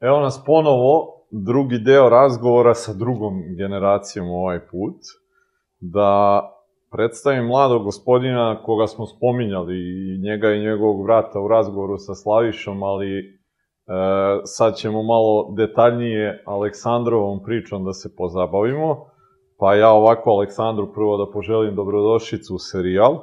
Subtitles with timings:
[0.00, 4.96] Evo nas ponovo, drugi deo razgovora sa drugom generacijom ovaj put,
[5.80, 6.42] da
[6.90, 12.82] predstavim mladog gospodina koga smo spominjali, i njega i njegovog vrata u razgovoru sa Slavišom,
[12.82, 13.24] ali e,
[14.44, 19.06] sad ćemo malo detaljnije Aleksandrovom pričom da se pozabavimo.
[19.58, 23.18] Pa ja ovako Aleksandru prvo da poželim dobrodošlicu u serijal.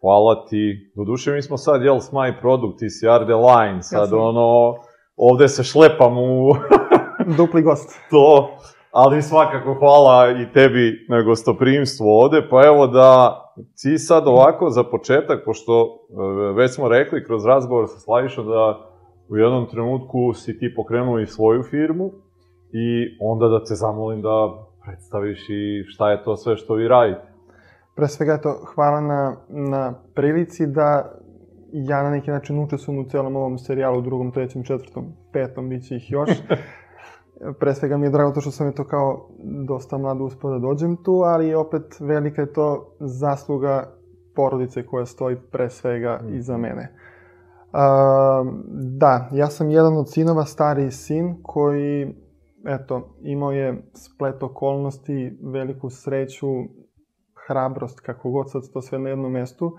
[0.00, 0.90] Hvala ti.
[0.94, 4.74] Doduše mi smo sad, jel, Smaj Produkt, ti si Arde Line, sad Ja sam- ono,
[5.16, 6.54] ovde se šlepam u
[7.38, 8.00] Dupli gost.
[8.10, 8.56] to,
[8.90, 13.42] ali svakako hvala i tebi na gostoprimstvu ovde, pa evo da
[13.82, 18.78] ti sad ovako za početak, pošto e, već smo rekli kroz razgovor sa Slavišom da
[19.28, 22.10] u jednom trenutku si ti pokrenuo i svoju firmu
[22.72, 27.22] i onda da te zamolim da predstaviš i šta je to sve što vi radite.
[27.94, 31.12] Pre svega, eto, hvala na, na prilici da
[31.72, 36.10] ja na neki način učestvujem u celom ovom serijalu, drugom, trećem, četvrtom, petom, bit ih
[36.10, 36.30] još.
[37.60, 39.28] Pre svega mi je drago to što sam je to kao
[39.66, 43.92] dosta mlado uspio da dođem tu, ali opet velika je to zasluga
[44.34, 46.34] porodice koja stoji pre svega Mhm.
[46.34, 46.92] iza mene.
[47.72, 48.52] Uh,
[48.98, 52.14] da, ja sam jedan od sinova, stariji sin, koji,
[52.66, 56.46] eto, imao je splet okolnosti, veliku sreću,
[57.46, 59.78] hrabrost, kako god sad to sve na jednom mestu,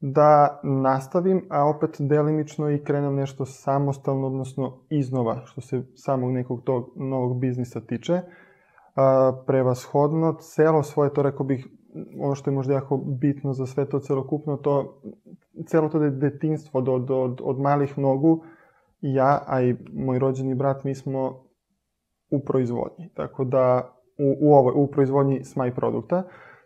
[0.00, 6.62] da nastavim, a opet delimično i krenem nešto samostalno, odnosno iznova, što se samog nekog
[6.64, 8.20] tog novog biznisa tiče.
[9.46, 11.66] Prevashodno, celo svoje, to rekao bih,
[12.20, 15.02] ono što je možda jako bitno za sve to celokupno, to,
[15.66, 18.42] celo to de- detinstvo do, do, od, od malih nogu,
[19.00, 21.44] ja, a i moj rođeni brat, mi smo
[22.30, 23.08] u proizvodnji.
[23.14, 26.22] Tako da, u, u, ovoj, u proizvodnji smaj produkta.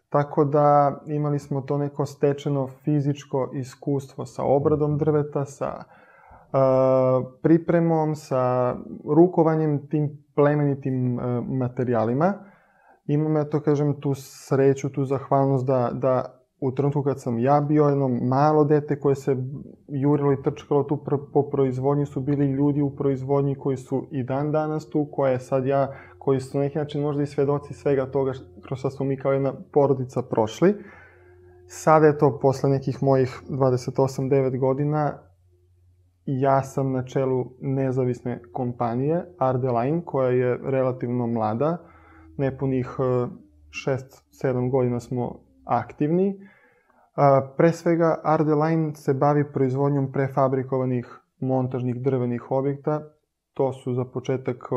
[0.08, 8.14] Tako da imali smo to neko stečeno fizičko iskustvo sa obradom drveta, sa uh, pripremom,
[8.14, 8.74] sa
[9.16, 12.34] rukovanjem tim plemenitim uh, materijalima.
[13.06, 17.60] Imam, ja to kažem, tu sreću, tu zahvalnost da, da u trenutku kad sam ja
[17.60, 19.36] bio jedno malo dete koje se
[19.88, 24.22] jurilo i trčkalo tu pr po proizvodnji su bili ljudi u proizvodnji koji su i
[24.22, 28.06] dan danas tu, koje sad ja, koji su na neki način možda i svedoci svega
[28.06, 28.32] toga
[28.62, 30.74] kroz što smo mi kao jedna porodica prošli.
[31.66, 35.18] Sada je to posle nekih mojih 28-9 godina
[36.26, 41.78] ja sam na čelu nezavisne kompanije Ardeline, koja je relativno mlada,
[42.36, 42.96] nepunih
[43.70, 46.34] 6-7 godina smo aktivni.
[47.56, 51.06] Pre svega, Ardeline se bavi proizvodnjom prefabrikovanih
[51.40, 53.00] montažnih drvenih objekta.
[53.54, 54.76] To su za početak e,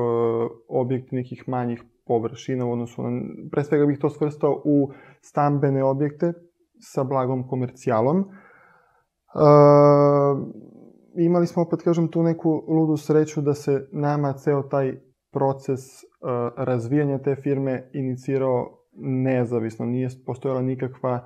[0.69, 3.21] objekti nekih manjih površina u odnosu na...
[3.51, 4.91] Pre svega bih to svrstao u
[5.21, 6.33] stambene objekte
[6.79, 8.19] sa blagom komercijalom.
[8.19, 8.25] E,
[11.25, 14.97] imali smo, opet kažem, tu neku ludu sreću da se nama ceo taj
[15.31, 19.85] proces uh, razvijanja te firme inicirao nezavisno.
[19.85, 21.25] Nije postojala nikakva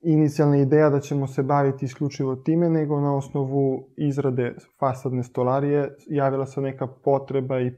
[0.00, 6.46] inicijalna ideja da ćemo se baviti isključivo time, nego na osnovu izrade fasadne stolarije javila
[6.46, 7.72] se neka potreba i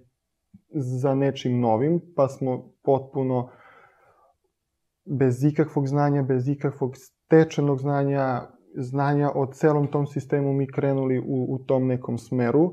[0.74, 3.50] za nečim novim, pa smo potpuno
[5.18, 8.42] bez ikakvog znanja, bez ikakvog stečenog znanja,
[8.76, 12.62] znanja o celom tom sistemu mi krenuli u, u tom nekom smeru.
[12.62, 12.72] Uh,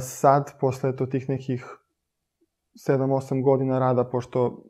[0.00, 1.64] sad, posle to tih nekih
[2.88, 4.64] 7-8 godina rada, pošto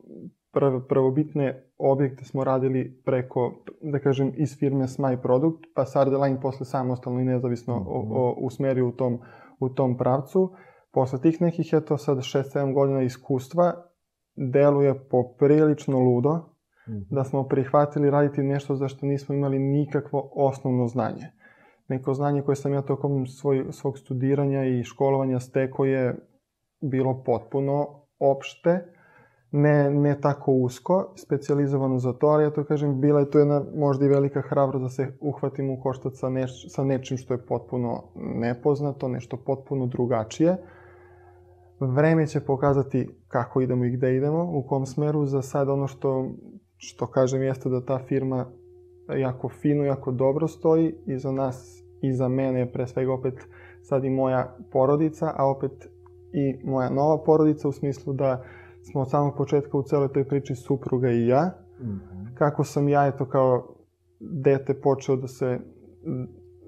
[0.53, 6.65] prv, prvobitne objekte smo radili preko, da kažem, iz firme Smaj Produkt, pa Sardeline posle
[6.65, 9.19] samostalno i nezavisno o, o, usmeri u tom,
[9.59, 10.51] u tom pravcu.
[10.91, 13.73] Posle tih nekih, eto, sad 6-7 godina iskustva,
[14.35, 16.39] deluje poprilično ludo,
[16.87, 21.27] da smo prihvatili raditi nešto za što nismo imali nikakvo osnovno znanje.
[21.87, 26.15] Neko znanje koje sam ja tokom svoj, svog studiranja i školovanja steko je
[26.81, 27.87] bilo potpuno
[28.19, 28.93] opšte,
[29.51, 33.63] ne, ne tako usko, specializovano za to, ali ja to kažem, bila je to jedna
[33.75, 37.45] možda i velika hrabrost da se uhvatimo u koštac sa, neš, sa nečim što je
[37.45, 40.57] potpuno nepoznato, nešto potpuno drugačije.
[41.79, 45.25] Vreme će pokazati kako idemo i gde idemo, u kom smeru.
[45.25, 46.29] Za sad ono što,
[46.77, 48.45] što kažem jeste da ta firma
[49.17, 53.33] jako fino, jako dobro stoji i za nas i za mene pre svega opet
[53.81, 55.89] sad i moja porodica, a opet
[56.33, 58.43] i moja nova porodica u smislu da
[58.81, 61.51] smo od samog početka u celoj toj priči supruga i ja.
[62.33, 63.75] Kako sam ja, eto, kao
[64.19, 65.59] dete počeo da se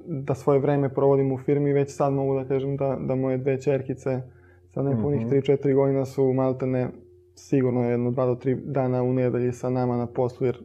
[0.06, 3.62] da svoje vreme provodim u firmi, već sad mogu da kažem da, da moje dve
[3.62, 4.22] čerkice
[4.70, 5.30] sa nepunih Mhm.
[5.30, 6.90] 3-4 godina su maltene
[7.36, 10.58] sigurno jedno 2 do 3 dana u nedelji sa nama na poslu, jer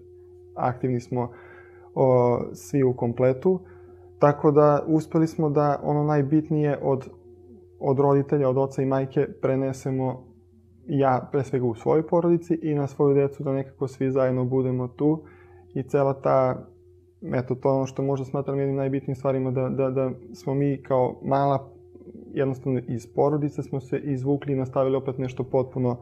[0.55, 1.31] aktivni smo
[1.94, 3.61] o, svi u kompletu.
[4.19, 7.08] Tako da uspeli smo da ono najbitnije od
[7.84, 10.25] od roditelja, od oca i majke prenesemo
[10.86, 14.88] ja pre svega u svojoj porodici i na svoju decu da nekako svi zajedno budemo
[14.88, 15.22] tu
[15.75, 16.66] i cela ta
[17.32, 21.20] eto to ono što možda smatram jednim najbitnijim stvarima da, da, da smo mi kao
[21.22, 21.70] mala
[22.32, 25.96] jednostavno iz porodice smo se izvukli i nastavili opet nešto potpuno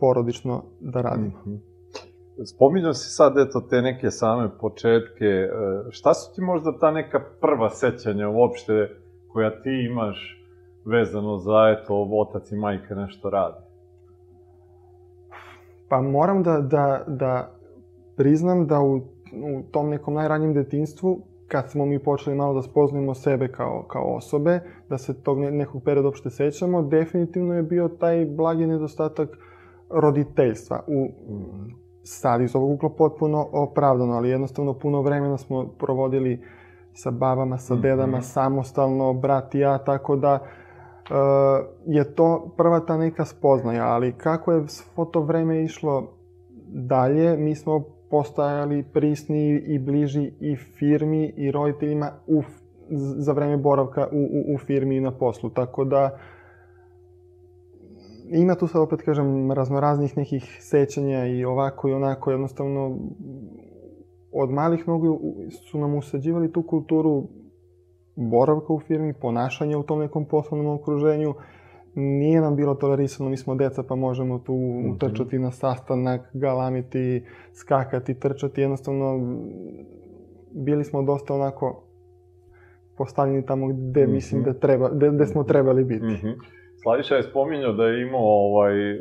[0.00, 1.38] porodično da radimo.
[1.46, 1.58] Mm -hmm.
[2.44, 5.24] Spominjao si sad, eto, te neke same početke.
[5.24, 5.48] E,
[5.90, 8.72] šta su ti možda ta neka prva sećanja uopšte
[9.28, 10.41] koja ti imaš
[10.84, 13.56] vezano za, eto, otac i majka nešto radi?
[15.88, 17.50] Pa moram da, da, da
[18.16, 21.18] priznam da u, u tom nekom najranjem detinstvu,
[21.48, 25.82] kad smo mi počeli malo da spoznajemo sebe kao, kao osobe, da se tog nekog
[25.84, 29.28] perioda uopšte sećamo, definitivno je bio taj blagi nedostatak
[29.90, 30.84] roditeljstva.
[30.86, 31.08] U,
[32.02, 36.44] sad iz ovog ugla potpuno opravdano, ali jednostavno puno vremena smo provodili
[36.92, 38.32] sa babama, sa dedama, mm -hmm.
[38.32, 40.38] samostalno, brat i ja, tako da
[41.86, 46.12] je to prva ta neka spoznaja, ali kako je svo to vreme išlo
[46.68, 52.42] dalje, mi smo postajali prisni i bliži i firmi i roditeljima u,
[53.16, 56.18] za vreme boravka u, u, u firmi i na poslu, tako da
[58.30, 62.98] ima tu sad opet, kažem, raznoraznih nekih sećanja i ovako i onako, jednostavno
[64.32, 65.20] od malih nogu
[65.70, 67.28] su nam usađivali tu kulturu
[68.16, 71.34] boravka u firmi, ponašanja u tom nekom poslovnom okruženju.
[71.94, 74.90] Nije nam bilo tolerisano, mi smo deca pa možemo tu mhm.
[74.90, 79.36] utrčati na sastanak, galamiti, skakati, trčati, jednostavno
[80.54, 81.82] bili smo dosta onako
[82.96, 84.12] postavljeni tamo gde mm -hmm.
[84.12, 86.04] mislim da treba, gde, gde smo trebali biti.
[86.04, 86.34] Mm -hmm.
[86.82, 88.98] Slaviša je spominjao da je imao ovaj, e,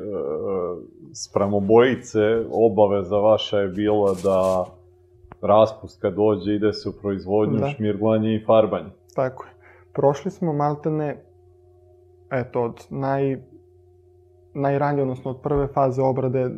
[1.13, 2.19] sprem obojice,
[2.51, 4.65] obaveza vaša je bila da
[5.41, 7.67] raspust kad dođe ide se u proizvodnju, da.
[7.67, 8.89] šmirglanje i farbanje.
[9.15, 9.51] Tako je.
[9.93, 11.23] Prošli smo maltene,
[12.31, 13.37] eto, od naj,
[14.53, 16.49] najranije, odnosno od prve faze obrade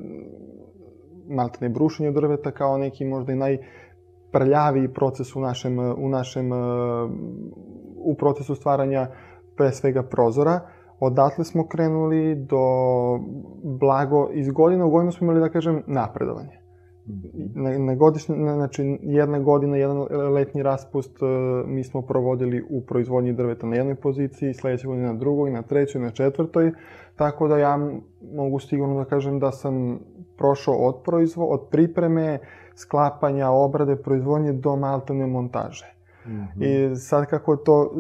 [1.29, 6.51] maltene brušenje drveta kao neki možda i najprljaviji proces u našem, u našem
[7.97, 9.07] u procesu stvaranja
[9.55, 10.59] pre svega prozora
[11.05, 12.59] odatle smo krenuli do
[13.63, 16.62] blago, iz godine u godinu smo imali, da kažem, napredovanje.
[17.55, 19.97] Na, na godišnje, na, znači jedna godina, jedan
[20.33, 21.29] letnji raspust uh,
[21.67, 26.01] mi smo provodili u proizvodnji drveta na jednoj poziciji, sledeće godine na drugoj, na trećoj,
[26.01, 26.71] na četvrtoj,
[27.15, 27.79] tako da ja
[28.35, 29.99] mogu sigurno da kažem da sam
[30.37, 32.39] prošao od proizvo, od pripreme,
[32.75, 35.93] sklapanja, obrade, proizvodnje do maltene montaže.
[36.25, 36.91] Mm -hmm.
[36.91, 37.93] I sad kako to,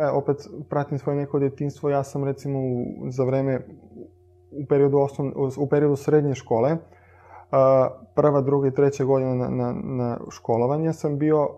[0.00, 0.36] e, opet
[0.68, 3.60] pratim svoje neko djetinstvo, ja sam recimo u, za vreme,
[4.50, 7.01] u periodu, osnovne, u periodu srednje škole, a,
[8.14, 11.48] prva, druga i treća godina na, na, na školovanje sam bio e,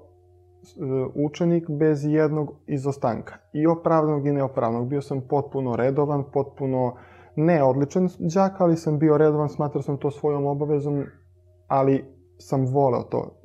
[1.27, 3.35] učenik bez jednog izostanka.
[3.53, 4.89] I opravdanog i neopravdanog.
[4.89, 6.95] Bio sam potpuno redovan, potpuno
[7.37, 11.05] neodličan džak, ali sam bio redovan, smatrao sam to svojom obavezom,
[11.69, 12.05] ali
[12.39, 13.41] sam voleo to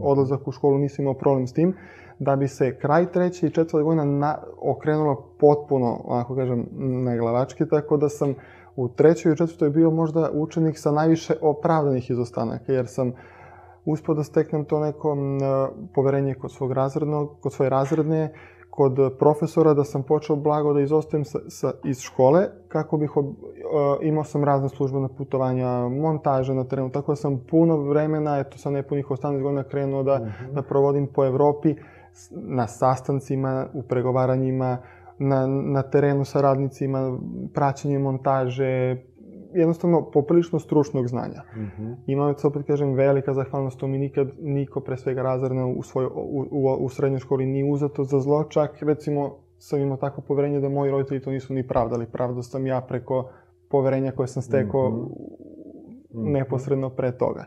[0.00, 1.74] odlazak u školu, nisam imao problem s tim,
[2.18, 6.66] da bi se kraj treće i četvrte godina na, okrenulo potpuno, onako kažem,
[7.04, 8.34] na glavački, tako da sam
[8.76, 13.12] u trećoj i četvrtoj bio možda učenik sa najviše opravdanih izostanaka, jer sam
[13.84, 15.16] uspio da steknem to neko
[15.94, 18.32] poverenje kod svog razrednog, kod svoje razredne,
[18.70, 23.26] kod profesora da sam počeo blago da izostajem sa, sa, iz škole, kako bih, ob,
[23.26, 23.34] uh,
[24.02, 28.70] imao sam razne službene putovanja, montaže na terenu, tako da sam puno vremena, eto sa
[28.70, 30.24] nepunih 18 godina krenuo da, mhm.
[30.24, 30.54] -huh.
[30.54, 31.74] da provodim po Evropi,
[32.32, 34.78] na sastancima, u pregovaranjima,
[35.18, 37.18] na, na terenu sa radnicima,
[37.54, 38.96] praćenje montaže,
[39.54, 41.42] jednostavno poprilično stručnog znanja.
[41.56, 41.96] Mm -hmm.
[42.06, 46.04] Imam, se opet kažem, velika zahvalnost, to mi nikad niko pre svega razredno u, svoj,
[46.04, 50.60] u, u, u srednjoj školi nije uzato za zlo, čak recimo sam imao tako poverenje
[50.60, 52.06] da moji roditelji to nisu ni pravdali.
[52.12, 53.30] Pravda sam ja preko
[53.70, 56.32] poverenja koje sam stekao mm -hmm.
[56.32, 57.44] neposredno pre toga.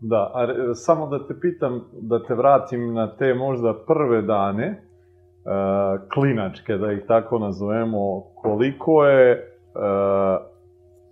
[0.00, 4.89] Da, a samo da te pitam, da te vratim na te možda prve dane,
[6.14, 10.46] klinačke, da ih tako nazovemo, koliko je uh,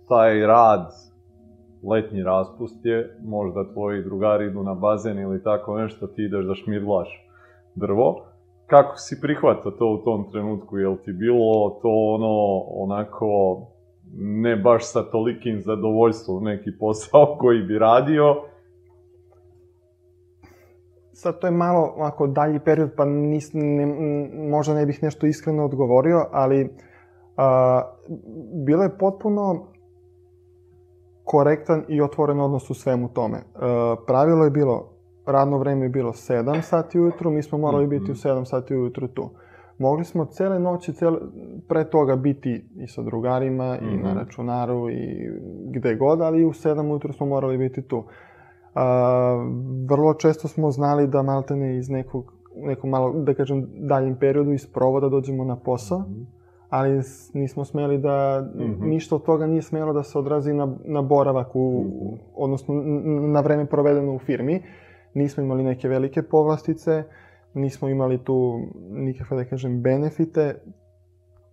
[0.09, 0.91] taj rad,
[1.83, 6.55] letnji raspust je, možda tvoji drugari idu na bazen ili tako nešto, ti ideš da
[6.55, 7.27] šmirglaš
[7.75, 8.25] drvo.
[8.67, 10.77] Kako si prihvatao to u tom trenutku?
[10.77, 13.27] Je ti bilo to ono, onako,
[14.17, 18.35] ne baš sa tolikim zadovoljstvom neki posao koji bi radio?
[21.21, 23.85] Sad to je malo onako dalji period, pa nis, ne,
[24.49, 26.69] možda ne bih nešto iskreno odgovorio, ali
[27.37, 27.81] a,
[28.65, 29.67] bilo je potpuno
[31.23, 33.37] korektan i otvoren odnos u svemu tome.
[33.37, 33.41] E,
[34.07, 34.89] pravilo je bilo,
[35.25, 38.43] radno vreme je bilo 7 sati ujutru, mi smo morali biti u 7 mhm.
[38.43, 39.29] sati ujutru tu.
[39.77, 41.19] Mogli smo cele noći, cele,
[41.67, 43.93] pre toga biti i sa drugarima, mm -hmm.
[43.93, 44.19] i na mhm.
[44.19, 45.29] računaru, i
[45.65, 48.03] gde god, ali u 7 ujutru smo morali biti tu.
[48.73, 49.45] A,
[49.89, 54.67] vrlo često smo znali da maltene iz nekog, nekom malo, da kažem, daljem periodu iz
[54.67, 56.25] provoda dođemo na posao, mm -hmm.
[56.69, 57.01] ali
[57.33, 58.81] nismo smeli da, mm -hmm.
[58.81, 62.17] ništa od toga nije smelo da se odrazi na, na boravak, u, mm -hmm.
[62.35, 62.75] odnosno
[63.33, 64.63] na vreme provedeno u firmi.
[65.13, 67.03] Nismo imali neke velike povlastice,
[67.53, 68.59] nismo imali tu
[68.89, 70.55] nikakve, da kažem, benefite,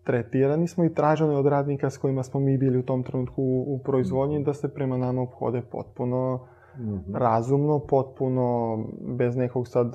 [0.04, 3.74] tretirani smo i traženi od radnika s kojima smo mi bili u tom trenutku u,
[3.74, 6.46] u proizvodnji da se prema nama obhode potpuno
[6.78, 7.14] -hmm.
[7.14, 8.78] razumno, potpuno
[9.18, 9.94] bez nekog sad,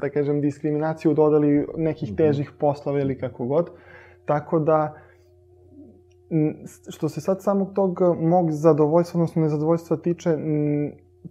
[0.00, 2.16] da kažem, diskriminaciju dodali nekih mm -hmm.
[2.16, 3.70] težih poslova ili kako god.
[4.24, 4.94] Tako da,
[6.88, 10.36] što se sad samog tog mog zadovoljstva, odnosno nezadovoljstva tiče,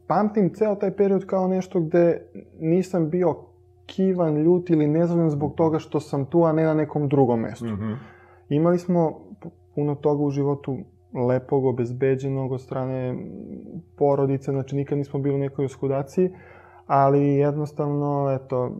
[0.07, 2.21] pamtim ceo taj period kao nešto gde
[2.59, 3.35] nisam bio
[3.85, 7.65] kivan, ljut ili nezadovoljan zbog toga što sam tu, a ne na nekom drugom mestu.
[7.65, 7.95] Mm -hmm.
[8.49, 9.19] Imali smo
[9.75, 10.77] puno toga u životu
[11.15, 13.15] lepog, obezbeđenog od strane
[13.97, 16.29] porodice, znači nikad nismo bili u nekoj oskudaciji,
[16.87, 18.71] ali jednostavno, eto,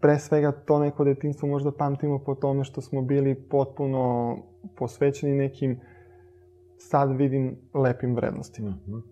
[0.00, 4.36] pre svega to neko detinstvo možda pamtimo po tome što smo bili potpuno
[4.76, 5.80] posvećeni nekim,
[6.78, 8.70] sad vidim, lepim vrednostima.
[8.70, 9.02] Mm -hmm.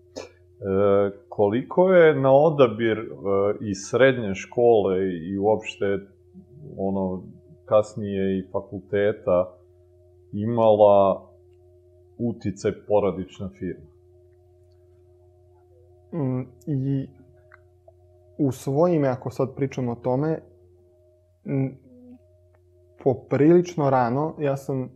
[0.61, 3.05] E, koliko je na odabir e,
[3.61, 4.97] i srednje škole
[5.31, 5.85] i uopšte
[6.77, 7.23] ono
[7.65, 9.57] kasnije i fakulteta
[10.33, 11.30] imala
[12.29, 13.91] utice porodična firma?
[16.13, 17.07] Mm, I
[18.37, 20.39] u svoje ime, ako sad pričamo o tome,
[23.03, 24.89] poprilično rano ja sam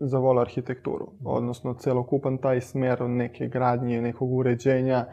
[0.00, 5.06] zavolao arhitekturu, odnosno celokupan taj smer neke gradnje, nekog uređenja.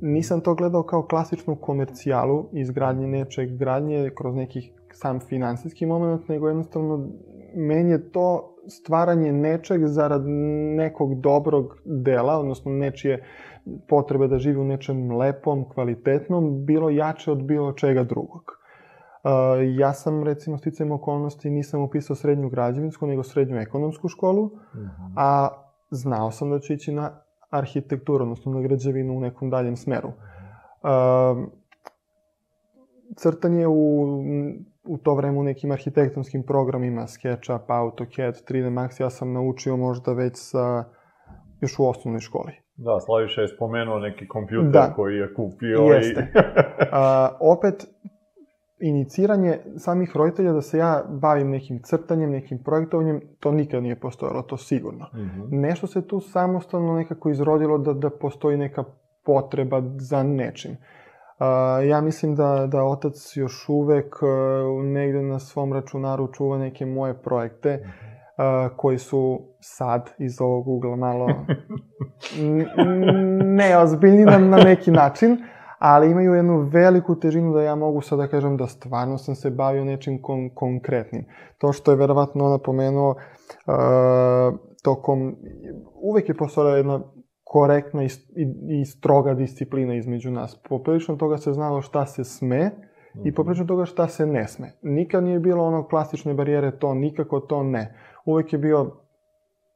[0.00, 6.48] Nisam to gledao kao klasičnu komercijalu izgradnje nečeg gradnje kroz nekih sam finansijski moment, nego
[6.48, 7.08] jednostavno
[7.54, 10.22] meni je to stvaranje nečeg zarad
[10.76, 13.24] nekog dobrog dela, odnosno nečije
[13.88, 18.42] potrebe da živi u nečem lepom, kvalitetnom, bilo jače od bilo čega drugog.
[19.24, 19.30] Uh,
[19.78, 24.84] ja sam, recimo, sticajem okolnosti, nisam upisao srednju građevinsku, nego srednju ekonomsku školu, uh mhm.
[24.84, 25.12] -huh.
[25.16, 25.48] a
[25.90, 27.10] znao sam da ću ići na
[27.50, 30.08] arhitekturu, odnosno na građevinu u nekom daljem smeru.
[30.08, 31.44] Uh,
[33.16, 34.06] crtanje u
[34.86, 40.12] u to vreme u nekim arhitektonskim programima, SketchUp, AutoCAD, 3D Max, ja sam naučio možda
[40.12, 40.84] već sa,
[41.60, 42.52] još u osnovnoj školi.
[42.76, 44.92] Da, Slaviša je spomenuo neki kompjuter da.
[44.96, 46.32] koji je kupio Jeste.
[46.34, 46.38] i...
[46.92, 47.86] A, opet,
[48.80, 54.42] iniciranje samih roditelja da se ja bavim nekim crtanjem, nekim projektovanjem, to nikad nije postojalo,
[54.42, 55.06] to sigurno.
[55.14, 55.48] Mm -hmm.
[55.50, 58.84] Nešto se tu samostalno nekako izrodilo da, da postoji neka
[59.24, 60.72] potreba za nečim.
[60.72, 60.78] Uh,
[61.88, 67.22] ja mislim da, da otac još uvek uh, negde na svom računaru čuva neke moje
[67.22, 71.26] projekte uh, koji su sad iz ovog ugla malo
[73.58, 75.38] neozbiljni na, na neki način,
[75.78, 79.50] ali imaju jednu veliku težinu da ja mogu sad da kažem da stvarno sam se
[79.50, 81.24] bavio nečim kon konkretnim.
[81.58, 85.36] To što je verovatno ona pomenuo uh, tokom,
[85.94, 87.00] uvek je postojala jedna
[87.48, 90.60] korektna i, i, i stroga disciplina između nas.
[90.68, 93.26] Poprilično toga se znalo šta se sme mm -hmm.
[93.26, 93.34] i mhm.
[93.36, 94.72] poprilično toga šta se ne sme.
[94.82, 97.94] Nikad nije bilo ono klasične barijere to, nikako to ne.
[98.24, 98.90] Uvek je bio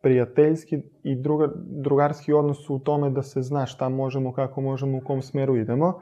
[0.02, 5.00] prijateljski i druga, drugarski odnos u tome da se zna šta možemo, kako možemo, u
[5.06, 6.00] kom smeru idemo.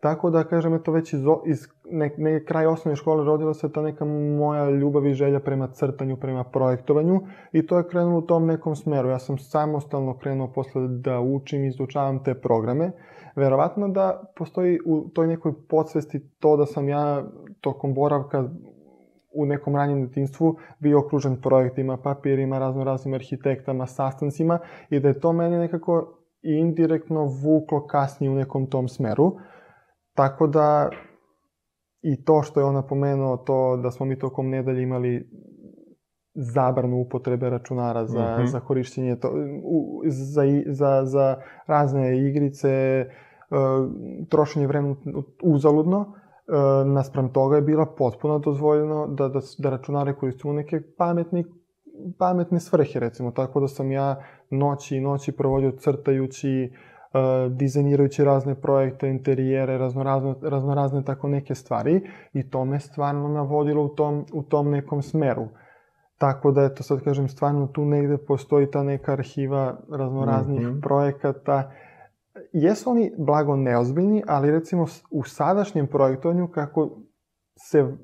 [0.00, 3.82] Tako da, kažem, eto već iz, iz ne, neke kraj osnovne škole rodila se ta
[3.82, 7.20] neka moja ljubav i želja prema crtanju, prema projektovanju
[7.52, 9.08] i to je krenulo u tom nekom smeru.
[9.08, 12.90] Ja sam samostalno krenuo posle da učim i izučavam te programe.
[13.36, 17.24] Verovatno da postoji u toj nekoj podsvesti to da sam ja
[17.60, 18.48] tokom boravka
[19.34, 24.58] u nekom ranjem detinstvu bio okružen projektima, papirima, razno raznim arhitektama, sastancima
[24.90, 29.32] i da je to mene nekako indirektno vuklo kasnije u nekom tom smeru.
[30.14, 30.90] Tako da
[32.12, 35.30] i to što je ona pomenuo, to da smo mi tokom nedelje imali
[36.34, 38.46] zabranu upotrebe računara za, mm -hmm.
[38.46, 39.28] za korišćenje, to,
[39.64, 41.36] u, za, za, za
[41.66, 43.04] razne igrice,
[43.50, 43.90] uh,
[44.28, 44.94] trošenje vremena
[45.42, 51.44] uzaludno, uh, naspram toga je bila potpuno dozvoljeno da, da, da računare koristimo neke pametne,
[52.18, 56.70] pametne svrhe, recimo, tako da sam ja noći i noći provodio crtajući,
[57.50, 62.00] dizajnirajući razne projekte, interijere, raznorazne, raznorazne tako neke stvari
[62.32, 65.48] i to me stvarno navodilo u tom, u tom nekom smeru.
[66.18, 70.82] Tako da, eto, sad kažem, stvarno tu negde postoji ta neka arhiva raznoraznih mm -hmm.
[70.82, 71.70] projekata.
[72.52, 76.90] Jesu oni blago neozbiljni, ali recimo u sadašnjem projektovanju kako
[77.56, 77.96] se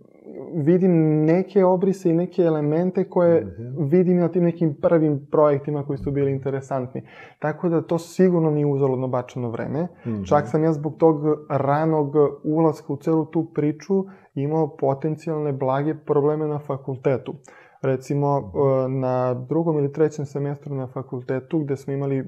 [0.55, 3.91] vidim neke obrise i neke elemente koje mm -hmm.
[3.91, 7.03] vidim na tim nekim prvim projektima koji su bili interesantni.
[7.39, 9.83] Tako da to sigurno nije uzaludno bačeno vreme.
[9.83, 10.29] Mm -hmm.
[10.29, 11.17] Čak sam ja zbog tog
[11.51, 17.35] ranog ulaska u celu tu priču imao potencijalne blage probleme na fakultetu.
[17.83, 19.01] Recimo, mhm.
[19.01, 22.25] na drugom ili trećem semestru na fakultetu, gde smo imali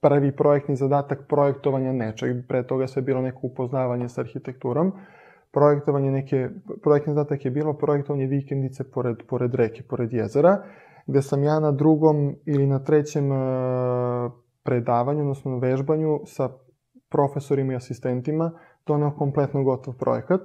[0.00, 4.92] prvi projektni zadatak projektovanja nečeg, pre toga sve bilo neko upoznavanje sa arhitekturom,
[5.52, 6.48] projektovanje neke,
[6.82, 10.62] projektni zadatak je bilo projektovanje vikendice pored, pored reke, pored jezera,
[11.06, 13.36] gde sam ja na drugom ili na trećem e,
[14.62, 16.48] predavanju, odnosno vežbanju sa
[17.08, 18.52] profesorima i asistentima
[18.86, 20.40] doneo kompletno gotov projekat,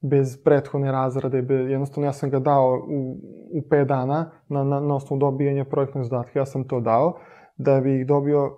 [0.00, 3.12] bez prethodne razrade, bez, jednostavno ja sam ga dao u,
[3.52, 7.18] u 5 dana na, na, na osnovu dobijanja projektnog zadatka, ja sam to dao,
[7.56, 8.56] da bih dobio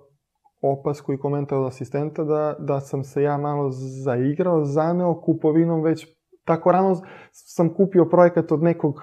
[0.62, 3.71] opasku i komentar od asistenta da, da sam se ja malo
[4.04, 6.07] zaigrao, zaneo kupovinom već
[6.45, 6.95] tako rano
[7.33, 8.95] sam kupio projekat od nekog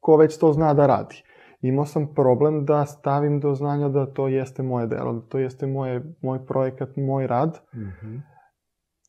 [0.00, 1.22] ko već to zna da radi.
[1.60, 5.66] Imao sam problem da stavim do znanja da to jeste moje delo, da to jeste
[5.66, 7.60] moje, moj projekat, moj rad.
[7.74, 8.20] Mm -hmm.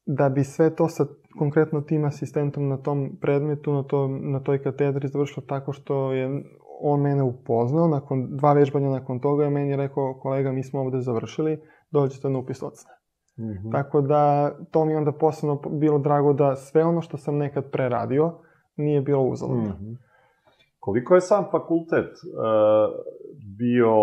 [0.05, 1.05] Da bi sve to sa
[1.39, 6.43] konkretno tim asistentom na tom predmetu, na, to, na toj katedri završilo tako što je
[6.81, 10.99] on mene upoznao, nakon dva vežbanja nakon toga je meni rekao, kolega, mi smo ovde
[10.99, 12.93] završili, dođete na upis ocene.
[13.37, 13.71] Mm -hmm.
[13.71, 18.33] Tako da, to mi onda posebno bilo drago da sve ono što sam nekad preradio
[18.75, 19.69] nije bilo uzaludno.
[19.69, 19.97] Mm -hmm.
[20.79, 22.93] Koliko je sam fakultet uh,
[23.57, 23.95] bio,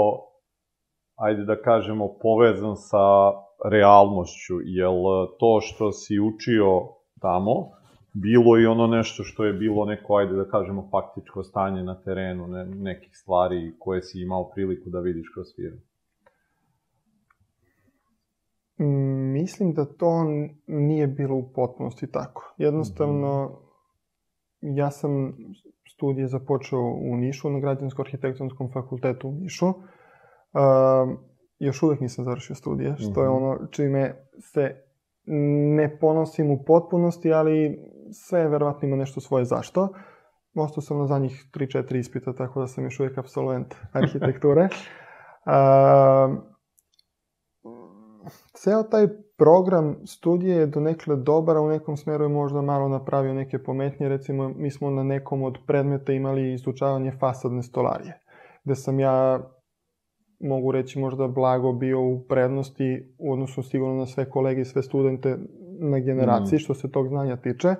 [1.17, 3.33] ajde da kažemo, povezan sa
[3.71, 4.55] realnošću?
[4.65, 4.95] Jel
[5.39, 6.83] to što si učio
[7.21, 7.55] tamo,
[8.13, 12.47] bilo i ono nešto što je bilo neko, ajde da kažemo, faktičko stanje na terenu,
[12.47, 15.81] ne, nekih stvari koje si imao priliku da vidiš kroz firmu?
[19.33, 20.25] Mislim da to
[20.67, 22.55] nije bilo u potpunosti tako.
[22.57, 23.61] Jednostavno,
[24.61, 25.35] ja sam
[25.95, 29.67] studije započeo u Nišu, na Građansko-arhitektonskom fakultetu u Nišu.
[29.69, 29.75] Uh,
[31.59, 33.37] još uvek nisam završio studije, što je mhm.
[33.37, 34.85] ono čime se
[35.77, 37.79] ne ponosim u potpunosti, ali
[38.13, 39.89] sve verovatno ima nešto svoje zašto.
[40.55, 44.69] Ostao sam na zadnjih 3-4 ispita, tako da sam još uvek absolvent arhitekture.
[45.47, 46.39] uh,
[48.55, 53.35] ceo taj program studije je donekle dobar, a u nekom smeru je možda malo napravio
[53.35, 54.09] neke pometnje.
[54.09, 58.21] Recimo, mi smo na nekom od predmeta imali izučavanje fasadne stolarije,
[58.65, 59.41] gde sam ja,
[60.41, 64.83] mogu reći, možda blago bio u prednosti, u odnosu sigurno na sve kolege i sve
[64.83, 65.39] studente
[65.81, 66.61] na generaciji, mm.
[66.61, 67.75] što se tog znanja tiče,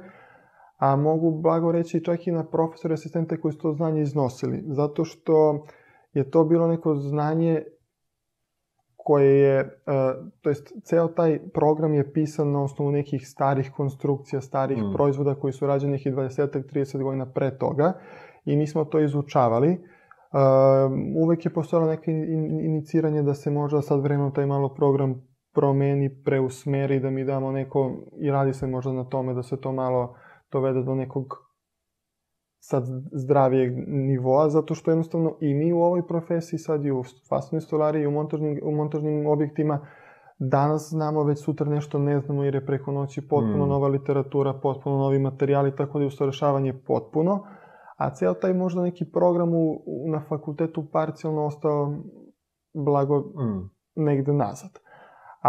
[0.79, 5.05] a mogu blago reći čak i na profesore asistente koji su to znanje iznosili, zato
[5.05, 5.67] što
[6.13, 7.63] je to bilo neko znanje
[9.09, 14.41] koje je, uh, to jest, ceo taj program je pisan na osnovu nekih starih konstrukcija,
[14.41, 14.93] starih mm.
[14.93, 17.93] proizvoda koji su rađeni nekih 20-30 godina pre toga
[18.45, 19.71] i mi smo to izučavali.
[19.71, 25.23] Uh, uvek je postojalo neke in, iniciranje da se možda sad vremenom taj malo program
[25.55, 29.73] promeni, preusmeri, da mi damo neko, i radi se možda na tome da se to
[29.73, 30.15] malo
[30.53, 31.48] dovede do nekog
[32.61, 37.61] sad zdravijeg nivoa, zato što jednostavno i mi u ovoj profesiji, sad i u fasadnoj
[37.61, 39.87] stolariji, u montažnim, u montažnim objektima,
[40.39, 43.69] danas znamo, već sutra nešto ne znamo jer je preko noći potpuno mm.
[43.69, 47.45] nova literatura, potpuno novi materijali, tako da je usavršavanje potpuno,
[47.97, 51.95] a ceo taj možda neki program u, u, na fakultetu parcijalno ostao
[52.75, 53.71] blago mm.
[53.97, 54.71] negde nazad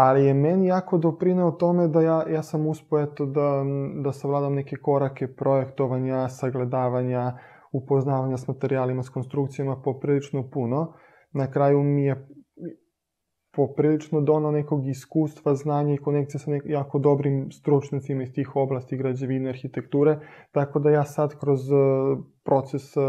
[0.02, 3.64] ali je meni jako doprineo tome da ja, ja sam uspo eto da,
[4.04, 7.32] da savladam neke korake projektovanja, sagledavanja,
[7.72, 10.92] upoznavanja s materijalima, s konstrukcijama poprilično puno.
[11.32, 12.28] Na kraju mi je
[13.52, 18.96] poprilično donao nekog iskustva, znanja i konekcije sa nek jako dobrim stručnicima iz tih oblasti
[18.96, 20.18] građevine, arhitekture,
[20.52, 21.78] tako da ja sad kroz uh,
[22.44, 23.02] proces uh,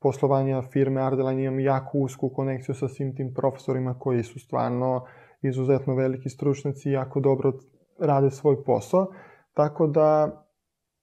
[0.00, 5.02] poslovanja firme Ardeline imam jako usku konekciju sa svim tim profesorima koji su stvarno uh,
[5.42, 7.52] izuzetno veliki stručnjaci i jako dobro
[8.00, 9.06] rade svoj posao,
[9.54, 10.42] tako da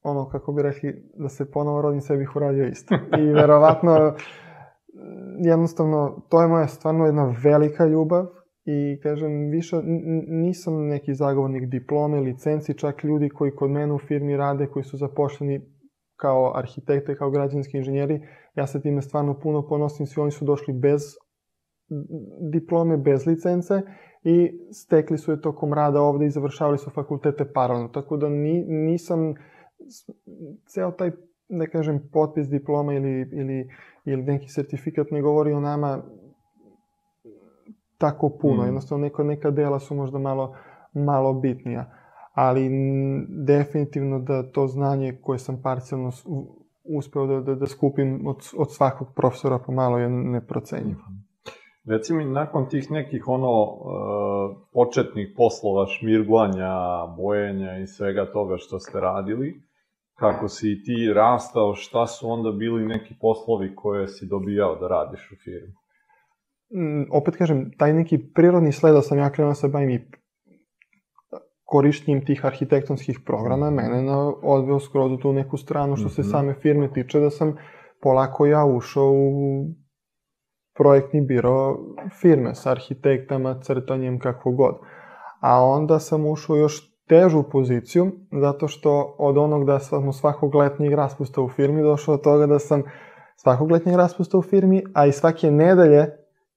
[0.04, 2.96] ono, kako bi rekli, da se ponovo rodim, sve bih uradio isto.
[2.96, 4.16] I verovatno,
[5.46, 8.26] jednostavno, to je moja stvarno jedna velika ljubav
[8.66, 9.76] i, kažem, više
[10.28, 14.98] nisam neki zagovornik diplome, licenci, čak ljudi koji kod mene u firmi rade, koji su
[14.98, 15.62] zapošljeni
[16.16, 18.22] kao arhitekte, kao građanski inženjeri,
[18.56, 21.02] ja se time stvarno puno ponosim, svi oni su došli bez
[22.52, 23.82] diplome, bez licence
[24.24, 27.88] i stekli su je tokom rada ovde i završavali su fakultete paralelno.
[27.88, 29.34] Tako da ni, nisam
[30.66, 31.12] ceo taj,
[31.50, 33.70] da kažem, potpis diploma ili, ili,
[34.06, 36.04] ili neki sertifikat ne govori o nama
[37.98, 38.64] tako puno.
[38.64, 38.66] Mm.
[38.66, 40.56] Jednostavno, neka, neka dela su možda malo,
[40.94, 41.92] malo bitnija.
[42.34, 42.70] ali
[43.30, 46.12] definitivno da to znanje koje sam parcijalno
[46.84, 51.02] uspeo da, da, da skupim od, od svakog profesora pomalo je neprocenjivo.
[51.86, 58.80] Reci mi, nakon tih nekih ono uh, početnih poslova, šmirglanja, bojenja i svega toga što
[58.80, 59.62] ste radili,
[60.20, 64.88] kako si i ti rastao, šta su onda bili neki poslovi koje si dobijao da
[64.88, 65.74] radiš u firmi?
[66.76, 70.08] Mm, opet kažem, taj neki prirodni sled da sam ja krenuo se bavim i
[71.64, 73.76] korišćenjem tih arhitektonskih programa mhm.
[73.76, 76.30] mene na, odveo skroz u tu neku stranu što se mhm.
[76.30, 77.58] same firme tiče da sam
[78.02, 79.66] polako ja ušao u
[80.78, 81.78] projektni biro
[82.22, 84.76] firme sa arhitektama, crtanjem, kako god.
[85.42, 90.94] A onda sam ušao još težu poziciju, zato što od onog da sam svakog letnjeg
[90.94, 92.84] raspusta u firmi došao do toga da sam
[93.36, 96.08] svakog letnjeg raspusta u firmi, a i svake nedelje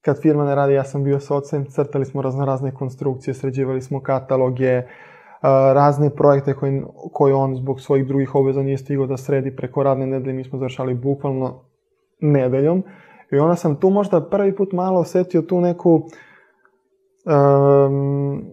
[0.01, 3.83] kad firma ne radi, ja sam bio sa ocem, crtali smo razno razne konstrukcije, sređivali
[3.83, 4.83] smo kataloge,
[5.75, 10.07] razne projekte koje, koje on zbog svojih drugih obveza nije stigao da sredi preko radne
[10.07, 11.65] nedelje, mi smo završali bukvalno
[12.21, 12.83] nedeljom.
[13.33, 16.03] I onda sam tu možda prvi put malo osetio tu neku
[17.25, 18.45] um,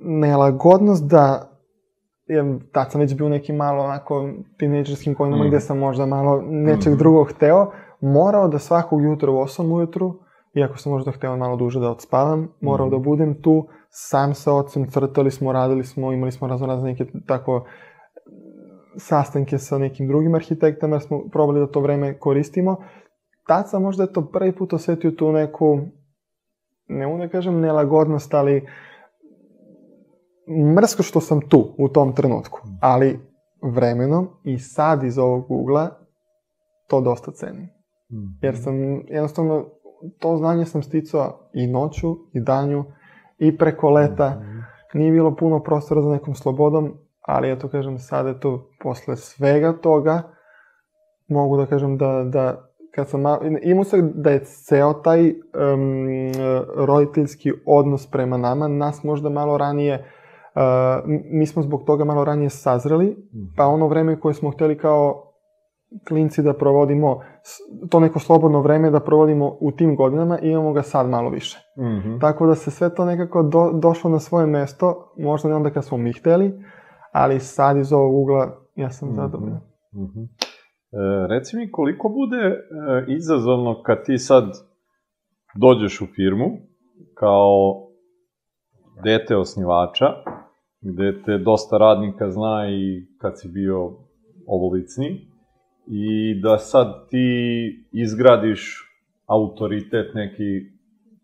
[0.00, 1.50] nelagodnost da
[2.26, 5.48] je, tad sam već bio neki malo onako tinejdžerskim godinama mm.
[5.48, 6.96] gde sam možda malo nečeg mm.
[6.96, 10.14] drugog hteo, morao da svakog jutra u 8 ujutru,
[10.54, 12.90] iako sam možda hteo malo duže da odspavam, morao mm.
[12.90, 17.04] da budem tu, sam sa ocem, crtali smo, radili smo, imali smo razno razne neke
[17.26, 17.64] tako
[18.96, 22.76] sastanke sa nekim drugim arhitektama, jer smo probali da to vreme koristimo.
[23.46, 25.78] Tad sam možda to prvi put osetio tu neku,
[26.88, 28.66] ne mogu da kažem nelagodnost, ali
[30.76, 32.60] mrsko što sam tu u tom trenutku.
[32.80, 33.20] Ali
[33.62, 35.90] vremenom i sad iz ovog ugla
[36.88, 37.68] to dosta cenim.
[38.12, 38.26] Mhm.
[38.42, 38.74] Jer sam
[39.08, 39.64] jednostavno
[40.18, 42.84] to znanje sam sticao i noću i danju
[43.38, 44.30] i preko leta.
[44.30, 44.58] Mhm.
[44.94, 49.16] Nije bilo puno prostora za nekom slobodom, ali ja to kažem sad je to posle
[49.16, 50.36] svega toga
[51.28, 52.65] mogu da kažem da, da
[52.96, 55.36] kad sam malo, imao se da je ceo taj um,
[56.74, 60.04] roditeljski odnos prema nama, nas možda malo ranije,
[60.54, 60.60] uh,
[61.30, 63.16] mi smo zbog toga malo ranije sazreli,
[63.56, 63.74] pa mhm.
[63.74, 65.22] ono vreme koje smo hteli kao
[66.08, 67.20] klinci da provodimo,
[67.90, 71.58] to neko slobodno vreme da provodimo u tim godinama, imamo ga sad malo više.
[71.78, 72.20] Mm -hmm.
[72.20, 75.84] Tako da se sve to nekako do, došlo na svoje mesto, možda ne onda kad
[75.84, 76.52] smo mi hteli,
[77.12, 79.16] ali sad iz ovog ugla ja sam mm -hmm.
[79.16, 79.60] zadovoljan.
[79.92, 80.45] Mm -hmm.
[80.96, 82.56] E, reci mi koliko bude e,
[83.08, 84.44] izazovno kad ti sad
[85.54, 86.46] dođeš u firmu
[87.14, 87.86] kao
[89.04, 90.06] dete osnivača,
[90.80, 93.92] gde te dosta radnika zna i kad si bio
[94.46, 95.36] ovolicni,
[95.86, 97.28] i da sad ti
[97.92, 98.82] izgradiš
[99.26, 100.76] autoritet neki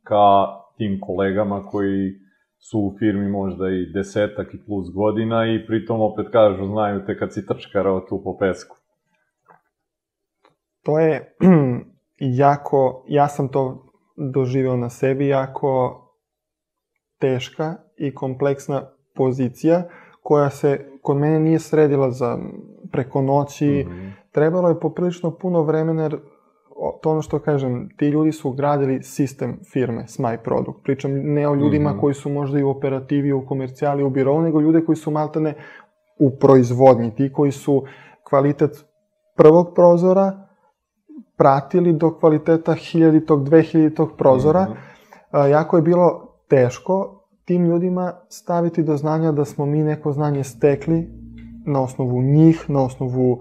[0.03, 2.13] ka tim kolegama koji
[2.59, 7.19] su u firmi možda i desetak i plus godina i pritom opet kažu, znaju te
[7.19, 8.82] kad si trčkarao tu po pesku.
[10.83, 11.37] To je
[12.43, 15.99] jako, ja sam to doživeo na sebi, jako
[17.19, 18.83] teška i kompleksna
[19.15, 19.83] pozicija
[20.23, 22.39] koja se kod mene nije sredila za
[22.93, 26.17] preko noći, mm -hmm trebalo je poprilično puno vremena, jer
[27.03, 30.83] to ono što kažem, ti ljudi su gradili sistem firme Smaj Produkt.
[30.85, 32.01] Pričam ne o ljudima mm -hmm.
[32.01, 35.55] koji su možda i u operativi, u komercijali, u birovu, nego ljude koji su maltene
[36.19, 37.85] u proizvodnji, ti koji su
[38.29, 38.85] kvalitet
[39.37, 40.42] prvog prozora
[41.43, 44.63] pratili do kvaliteta hiljaditog, dvehiljaditog prozora.
[44.63, 44.75] Mm
[45.33, 45.47] -hmm.
[45.47, 51.09] jako je bilo teško tim ljudima staviti do znanja da smo mi neko znanje stekli
[51.67, 53.41] na osnovu njih, na osnovu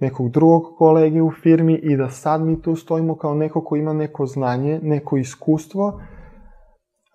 [0.00, 3.92] nekog drugog kolege u firmi i da sad mi tu stojimo kao neko ko ima
[3.92, 5.86] neko znanje, neko iskustvo,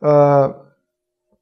[0.02, 0.65] uh,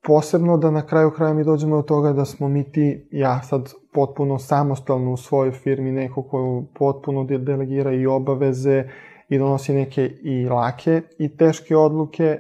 [0.04, 3.74] posebno da na kraju kraja mi dođemo do toga da smo mi ti, ja sad
[3.94, 8.84] potpuno samostalno u svojoj firmi, neko ko potpuno delegira i obaveze
[9.30, 12.40] i donosi neke i lake i teške odluke.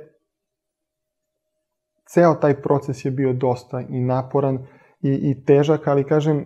[2.08, 4.65] Ceo taj proces je bio dosta i naporan
[5.02, 6.45] i, i težak, ali kažem, uh,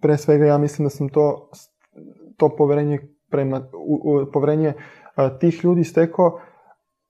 [0.00, 1.50] pre svega ja mislim da sam to,
[2.36, 2.98] to poverenje
[3.30, 6.40] prema, u, u, poverenje uh, tih ljudi stekao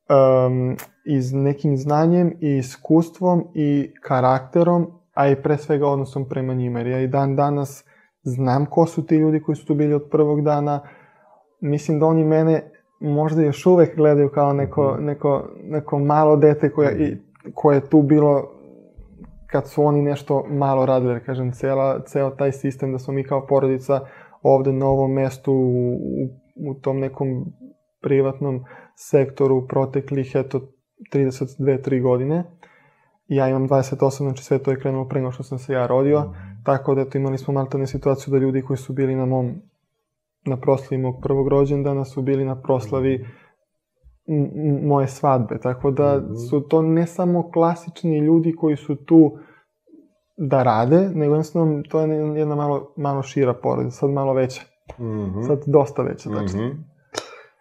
[0.09, 6.79] um, iz nekim znanjem i iskustvom i karakterom, a i pre svega odnosom prema njima.
[6.79, 7.85] Jer ja i dan danas
[8.23, 10.81] znam ko su ti ljudi koji su tu bili od prvog dana.
[11.61, 15.05] Mislim da oni mene možda još uvek gledaju kao neko, mhm.
[15.05, 17.17] neko, neko malo dete koje, i,
[17.55, 18.51] koje je tu bilo
[19.47, 23.25] kad su oni nešto malo radili, da kažem, cela, ceo taj sistem da smo mi
[23.25, 24.01] kao porodica
[24.43, 26.29] ovde na ovom mestu u, u,
[26.71, 27.45] u tom nekom
[28.03, 28.65] privatnom
[28.99, 30.61] sektoru proteklih, eto,
[31.13, 32.45] 32-3 godine,
[33.29, 36.21] ja imam 28, znači sve to je krenulo pre nego što sam se ja rodio,
[36.21, 36.65] mm.
[36.65, 39.55] tako da eto, imali smo maltene situaciju da ljudi koji su bili na mom,
[40.47, 43.27] na proslavi mog prvog rođendana su bili na proslavi
[44.83, 46.51] moje svadbe, tako da -hmm.
[46.51, 49.39] su to ne samo klasični ljudi koji su tu
[50.37, 54.63] da rade, nego jednostavno to je jedna malo, malo šira porodica, sad malo veća.
[54.99, 55.47] Mm -hmm.
[55.47, 56.63] Sad dosta veća, tačno.
[56.63, 56.87] Mm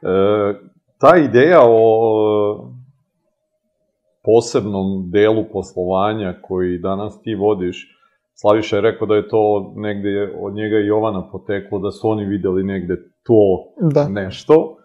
[0.02, 0.54] -hmm.
[0.54, 2.72] e, ta ideja o
[4.24, 7.98] posebnom delu poslovanja koji danas ti vodiš,
[8.40, 12.26] Slaviša je rekao da je to negde od njega i Jovana poteklo, da su oni
[12.26, 14.08] videli negde to da.
[14.08, 14.78] nešto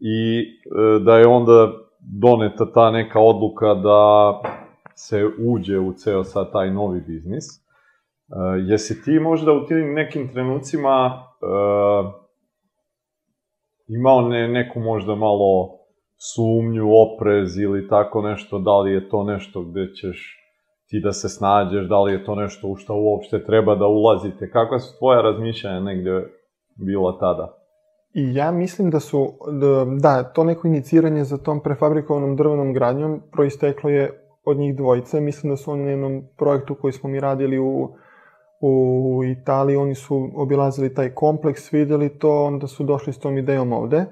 [0.00, 4.32] i e, da je onda doneta ta neka odluka da
[4.94, 7.44] se uđe u ceo sad taj novi biznis.
[7.44, 7.62] E,
[8.66, 12.25] jesi ti možda u tim nekim trenucima e,
[13.88, 15.78] imao ne, neku možda malo
[16.34, 20.42] sumnju, oprez ili tako nešto, da li je to nešto gde ćeš
[20.88, 24.50] ti da se snađeš, da li je to nešto u što uopšte treba da ulazite,
[24.50, 26.24] kakva su tvoja razmišljanja negde
[26.76, 27.54] bila tada?
[28.14, 33.22] I ja mislim da su, da, da, to neko iniciranje za tom prefabrikovanom drvenom gradnjom
[33.32, 35.20] proisteklo je od njih dvojice.
[35.20, 37.88] Mislim da su oni na jednom projektu koji smo mi radili u,
[38.60, 43.72] u Italiji, oni su obilazili taj kompleks, videli to, onda su došli s tom idejom
[43.72, 44.04] ovde.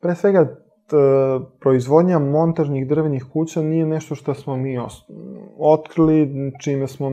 [0.00, 0.44] Pre svega,
[0.86, 0.96] t,
[1.60, 4.78] proizvodnja montažnih drvenih kuća nije nešto što smo mi
[5.58, 7.10] otkrili, čime smo,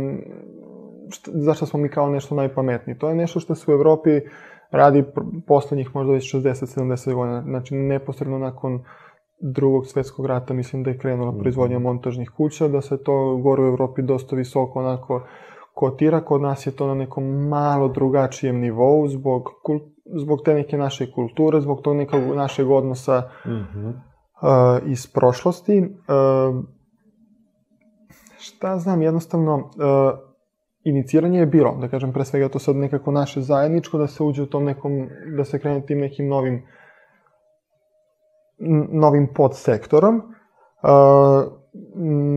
[1.10, 2.98] šta, zašto smo mi kao nešto najpametniji.
[2.98, 4.22] To je nešto što se u Evropi
[4.72, 5.04] radi
[5.48, 8.84] poslednjih možda već 60-70 godina, znači neposredno nakon
[9.42, 11.40] drugog svetskog rata mislim da je krenula mhm.
[11.40, 15.22] proizvodnja montažnih kuća, da se to gore u Evropi dosta visoko onako
[15.74, 19.44] kotira, kod nas je to na nekom malo drugačijem nivou zbog,
[20.24, 23.90] zbog te neke naše kulture, zbog tog nekog našeg odnosa mm -hmm.
[23.90, 25.80] uh, iz prošlosti.
[25.80, 26.66] Uh,
[28.40, 30.20] šta znam, jednostavno, uh,
[30.84, 34.44] iniciranje je bilo, da kažem, pre svega to sad nekako naše zajedničko, da se uđe
[34.44, 34.92] u tom nekom,
[35.38, 36.64] da se krene tim nekim novim
[38.92, 40.16] novim podsektorom.
[40.16, 40.22] Uh,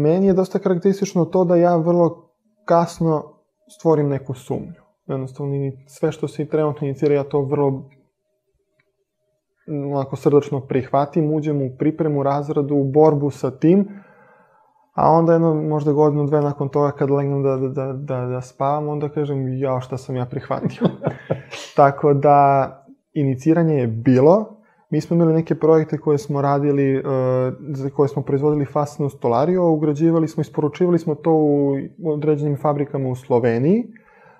[0.02, 2.23] meni je dosta karakteristično to da ja vrlo
[2.64, 3.22] kasno
[3.68, 4.84] stvorim neku sumnju.
[5.06, 5.52] Jednostavno,
[5.86, 7.88] sve što se trenutno inicira, ja to vrlo
[9.66, 13.88] onako srdačno prihvatim, uđem u pripremu, razradu, u borbu sa tim,
[14.94, 18.40] a onda jedno, možda godinu, dve nakon toga kad legnem da, da, da, da, da
[18.40, 20.88] spavam, onda kažem, ja, šta sam ja prihvatio.
[21.76, 22.70] Tako da,
[23.12, 24.53] iniciranje je bilo,
[24.94, 27.04] Mi smo imali neke projekte koje smo radili, uh,
[27.60, 33.14] za koje smo proizvodili fascinu stolariju, ugrađivali smo, isporučivali smo to u određenim fabrikama u
[33.14, 33.86] Sloveniji,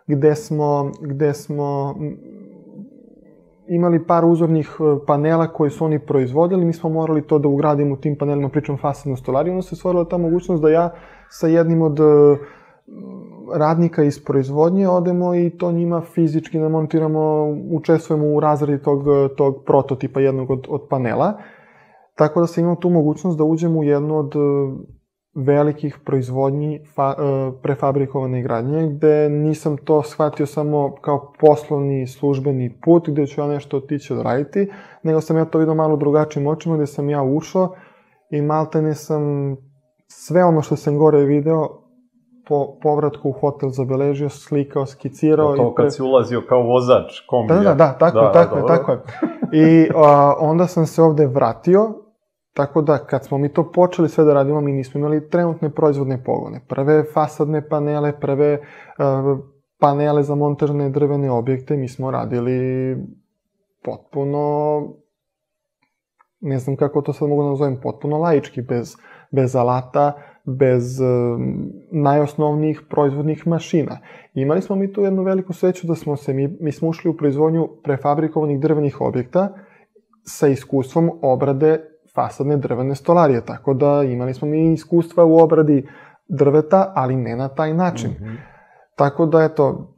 [0.07, 1.95] gde smo, gde smo
[3.69, 7.95] imali par uzornih uh, panela koje su oni proizvodili, mi smo morali to da ugradimo
[7.95, 10.91] u tim panelima, pričam fascinu stolariju, onda se stvorila ta mogućnost da ja
[11.31, 12.39] sa jednim od uh,
[13.53, 19.05] radnika iz proizvodnje odemo i to njima fizički namontiramo, učestvujemo u razredi tog,
[19.37, 21.33] tog prototipa jednog od, od panela.
[22.15, 24.39] Tako da sam imao tu mogućnost da uđem u jednu od e,
[25.35, 27.23] velikih proizvodnji fa, e,
[27.63, 33.77] prefabrikovane gradnje, gde nisam to shvatio samo kao poslovni službeni put, gde ću ja nešto
[33.77, 34.71] otići odraditi,
[35.03, 37.75] nego sam ja to vidio malo drugačijim očima, gde sam ja ušao
[38.31, 39.57] i maltene sam
[40.07, 41.84] sve ono što sam gore video
[42.49, 45.57] po povratku u hotel zabeležio, slikao, skicirao.
[45.57, 45.91] To, to kad pre...
[45.91, 47.59] si ulazio kao vozač kombija.
[47.59, 49.01] Da, da, da, tako, da, tako, da, je, tako je.
[49.53, 51.95] I a, onda sam se ovde vratio,
[52.53, 56.25] tako da kad smo mi to počeli sve da radimo, mi nismo imali trenutne proizvodne
[56.25, 56.61] pogone.
[56.69, 58.59] Prve fasadne panele, prve
[58.99, 59.37] a,
[59.81, 62.97] panele za montažne drvene objekte, mi smo radili
[63.85, 64.83] potpuno
[66.45, 68.97] ne znam kako to sad mogu da nazovem, potpuno laički, bez,
[69.31, 70.13] bez alata,
[70.45, 71.07] bez uh,
[71.93, 73.99] najosnovnijih proizvodnih mašina.
[74.35, 77.17] Imali smo mi tu jednu veliku sreću da smo se, mi, mi smo ušli u
[77.17, 79.55] proizvodnju prefabrikovanih drvenih objekta
[80.25, 81.81] sa iskustvom obrade
[82.15, 85.89] fasadne drvene stolarije, tako da imali smo mi iskustva u obradi
[86.29, 88.11] drveta, ali ne na taj način.
[88.11, 88.37] Mm -hmm.
[88.97, 89.95] Tako da, eto,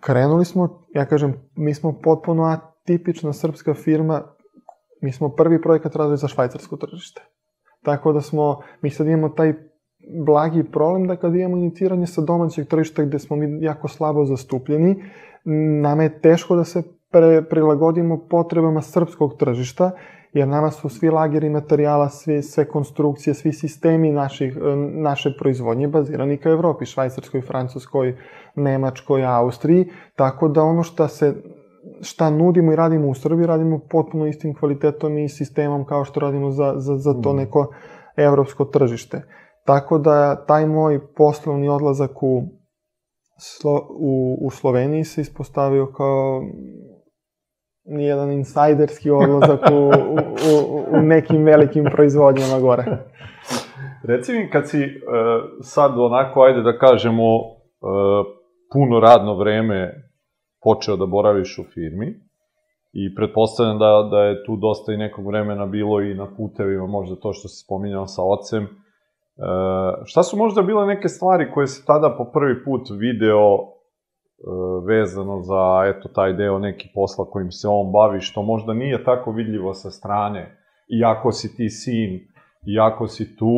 [0.00, 4.22] krenuli smo, ja kažem, mi smo potpuno atipična srpska firma,
[5.02, 7.22] mi smo prvi projekat radili za švajcarsko tržište.
[7.86, 9.54] Tako da smo, mi sad imamo taj
[10.26, 15.02] blagi problem da kad imamo iniciranje sa domaćeg tržišta gde smo mi jako slabo zastupljeni,
[15.82, 19.90] nama je teško da se pre, prilagodimo potrebama srpskog tržišta,
[20.32, 24.58] jer nama su svi lageri materijala, svi, sve konstrukcije, svi sistemi naših,
[24.92, 28.16] naše proizvodnje bazirani ka Evropi, Švajcarskoj, Francuskoj,
[28.54, 31.34] Nemačkoj, Austriji, tako da ono što se
[32.00, 36.50] šta nudimo i radimo u Srbiji, radimo potpuno istim kvalitetom i sistemom kao što radimo
[36.50, 37.36] za, za, za to mm.
[37.36, 37.74] neko
[38.16, 39.22] evropsko tržište.
[39.64, 42.42] Tako da taj moj poslovni odlazak u,
[43.38, 46.42] Slo, u, u Sloveniji se ispostavio kao
[47.84, 50.18] nijedan insajderski odlazak u, u,
[50.52, 52.84] u, u nekim velikim proizvodnjama gore.
[54.08, 54.88] Reci mi, kad si uh,
[55.60, 58.26] sad onako, ajde da kažemo, uh,
[58.72, 60.05] puno radno vreme
[60.66, 62.08] počeo da boraviš u firmi,
[62.92, 67.16] i pretpostavljam da, da je tu dosta i nekog vremena bilo i na putevima, možda
[67.16, 68.64] to što si spominjao sa ocem.
[68.64, 68.68] E,
[70.04, 73.64] šta su možda bile neke stvari koje si tada po prvi put video e,
[74.86, 79.30] vezano za, eto, taj deo neki posla kojim se on bavi, što možda nije tako
[79.30, 80.58] vidljivo sa strane,
[81.00, 82.10] iako si ti sin,
[82.76, 83.54] iako si tu,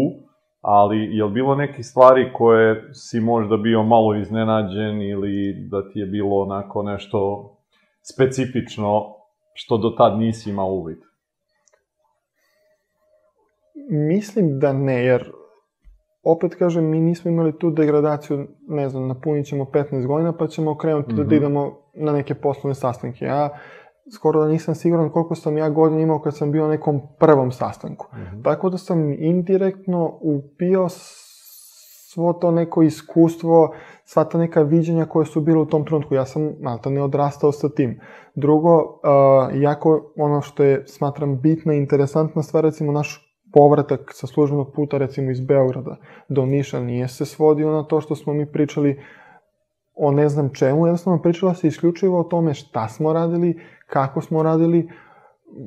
[0.61, 5.99] ali je li bilo neke stvari koje si možda bio malo iznenađen ili da ti
[5.99, 7.51] je bilo onako nešto
[8.12, 9.14] specifično
[9.55, 10.99] što do tad nisi imao uvid?
[13.90, 15.33] Mislim da ne, jer
[16.23, 20.77] opet kažem, mi nismo imali tu degradaciju, ne znam, napunit ćemo 15 godina pa ćemo
[20.77, 21.29] krenuti mm -hmm.
[21.29, 23.25] da idemo na neke poslovne sastanke.
[23.25, 23.59] Ja
[24.14, 27.53] skoro da nisam siguran koliko sam ja godina imao kad sam bio na nekom prvom
[27.53, 28.07] sastanku.
[28.12, 28.44] Mm -hmm.
[28.44, 30.88] Tako da sam indirektno upio
[32.12, 36.14] svo to neko iskustvo, sva ta neka viđenja koje su bile u tom trenutku.
[36.14, 38.01] Ja sam malta ne odrastao sa tim.
[38.35, 44.27] Drugo, uh, jako ono što je, smatram, bitna i interesantna stvar, recimo naš povratak sa
[44.27, 45.97] službenog puta, recimo iz Beograda
[46.29, 49.01] do Niša, nije se svodio na to što smo mi pričali
[49.94, 54.42] o ne znam čemu, jednostavno pričala se isključivo o tome šta smo radili, kako smo
[54.42, 54.88] radili.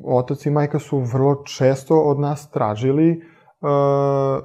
[0.06, 3.22] Otac i majka su vrlo često od nas tražili
[3.62, 4.44] uh,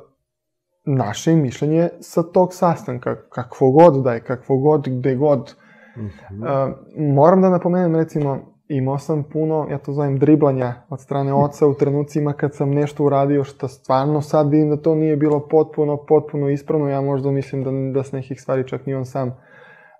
[0.84, 5.54] naše mišljenje sa tog sastanka, kakvo god da je, kakvo god, gde god.
[5.96, 6.68] Mm -hmm.
[6.68, 6.74] uh,
[7.14, 11.74] moram da napomenem, recimo, imao sam puno, ja to zovem driblanja od strane oca u
[11.74, 16.48] trenucima kad sam nešto uradio što stvarno sad vidim da to nije bilo potpuno, potpuno
[16.48, 19.36] ispravno, ja možda mislim da, da s nekih stvari čak ni on sam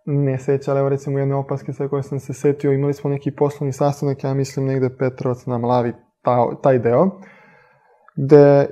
[0.07, 3.31] ne seća, ali evo recimo jedne opaske sa koje sam se setio, imali smo neki
[3.31, 5.93] poslovni sastanak, ja mislim negde Petrovac na Mlavi,
[6.23, 7.11] ta, taj deo,
[8.17, 8.67] gde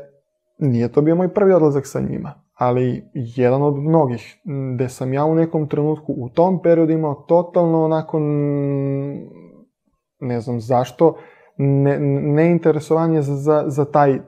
[0.59, 4.40] Nije to bio moj prvi odlazak sa njima, ali jedan od mnogih,
[4.75, 8.18] gde sam ja u nekom trenutku u tom periodu imao totalno onako,
[10.20, 11.16] ne znam zašto,
[11.57, 14.18] ne, neinteresovanje za, za, za taj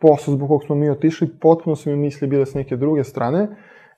[0.00, 3.48] posao zbog kog smo mi otišli, potpuno su mi misli bile s neke druge strane,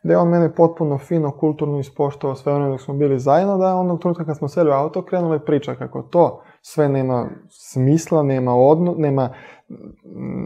[0.05, 3.75] da je on mene potpuno fino, kulturno ispoštovao sve ono dok smo bili zajedno, da
[3.75, 8.23] onog trenutka kad smo seli u auto, krenula je priča kako to sve nema smisla,
[8.23, 9.31] nema, odno, nema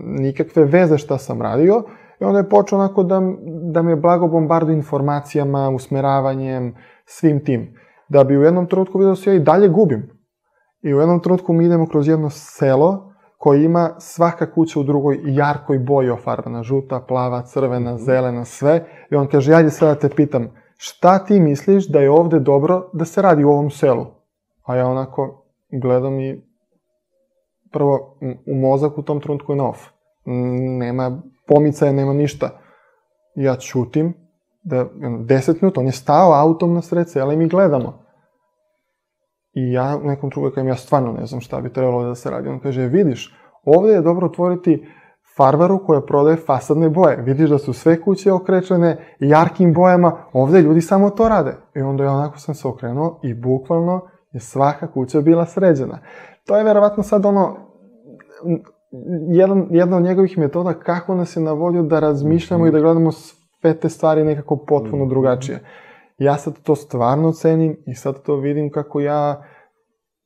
[0.04, 1.82] nikakve veze šta sam radio,
[2.20, 3.20] i onda je počeo onako da,
[3.72, 7.74] da me blago bombardu informacijama, usmeravanjem, svim tim.
[8.08, 10.10] Da bi u jednom trenutku vidio da se ja i dalje gubim.
[10.82, 13.07] I u jednom trenutku mi idemo kroz jedno selo
[13.38, 18.02] koje ima svaka kuća u drugoj jarkoj boji ofarbana, žuta, plava, crvena, mhm.
[18.02, 18.86] zelena, sve.
[19.10, 22.90] I on kaže, ajde sada da te pitam, šta ti misliš da je ovde dobro
[22.92, 24.06] da se radi u ovom selu?
[24.64, 26.42] A ja onako gledam i
[27.72, 29.80] prvo, u mozak u tom trenutku je na off.
[30.78, 32.50] Nema pomicaja, nema ništa.
[33.34, 34.14] Ja čutim,
[34.62, 38.07] da, 10 minuta, on je stao autom na sred sela i mi gledamo.
[39.58, 42.48] I ja nekom trenutku kažem, ja stvarno ne znam šta bi trebalo da se radi.
[42.48, 44.86] On kaže, vidiš, ovde je dobro otvoriti
[45.36, 47.16] farvaru koja prodaje fasadne boje.
[47.16, 51.54] Vidiš da su sve kuće okrečene jarkim bojama, ovde ljudi samo to rade.
[51.74, 54.00] I onda ja onako sam se okrenuo i bukvalno
[54.32, 55.98] je svaka kuća bila sređena.
[56.46, 57.56] To je verovatno sad ono,
[59.28, 62.68] jedan, jedna od njegovih metoda kako nas je navodio da razmišljamo mm -hmm.
[62.68, 65.10] i da gledamo sve te stvari nekako potpuno mm -hmm.
[65.10, 65.60] drugačije.
[66.18, 69.42] Ja sad to stvarno cenim i sad to vidim kako ja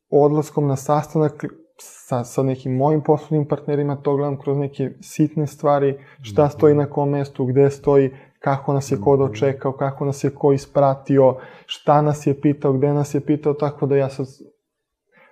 [0.09, 1.45] odlaskom na sastanak
[1.79, 6.85] sa, sa nekim mojim poslovnim partnerima to gledam kroz neke sitne stvari, šta stoji na
[6.85, 11.35] kom mestu, gde stoji, kako nas je ko dočekao, kako nas je ko ispratio,
[11.65, 14.27] šta nas je pitao, gde nas je pitao, tako da ja sad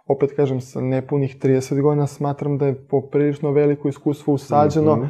[0.07, 5.09] opet kažem, sa nepunih 30 godina smatram da je poprilično veliko iskustvo usađeno mm -hmm.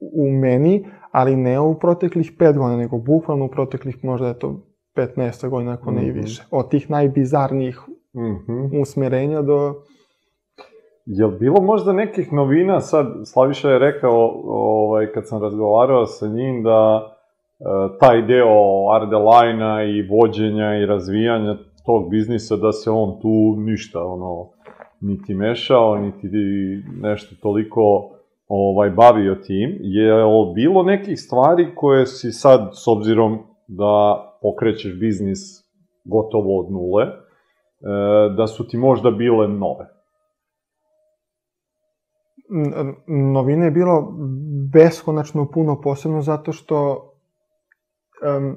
[0.00, 4.60] u meni, ali ne u proteklih 5 godina, nego bukvalno u proteklih možda je to
[4.96, 6.08] 15 godina, ako ne mm -hmm.
[6.08, 6.20] i mhm.
[6.20, 6.42] više.
[6.50, 7.80] Od tih najbizarnijih
[8.14, 8.80] mm -hmm.
[8.80, 9.74] usmerenja do...
[11.06, 16.28] Je li bilo možda nekih novina, sad Slaviša je rekao, ovaj, kad sam razgovarao sa
[16.28, 17.02] njim, da
[17.60, 17.64] e,
[18.00, 21.56] taj deo Ardelajna i vođenja i razvijanja
[21.86, 24.48] tog biznisa da se on tu ništa, ono,
[25.00, 26.28] niti mešao, niti
[27.00, 28.10] nešto toliko
[28.54, 29.78] ovaj, bavio tim.
[29.80, 30.12] Je
[30.54, 33.38] bilo nekih stvari koje si sad, s obzirom
[33.68, 35.38] da pokrećeš biznis
[36.04, 37.10] gotovo od nule, e,
[38.36, 39.86] da su ti možda bile nove?
[43.06, 44.14] Novine je bilo
[44.72, 47.08] beskonačno puno posebno zato što
[48.38, 48.56] um,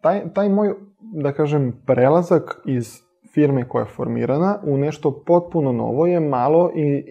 [0.00, 0.74] taj, taj moj,
[1.22, 3.02] da kažem, prelazak iz
[3.34, 7.04] firme koja je formirana u nešto potpuno novo je malo i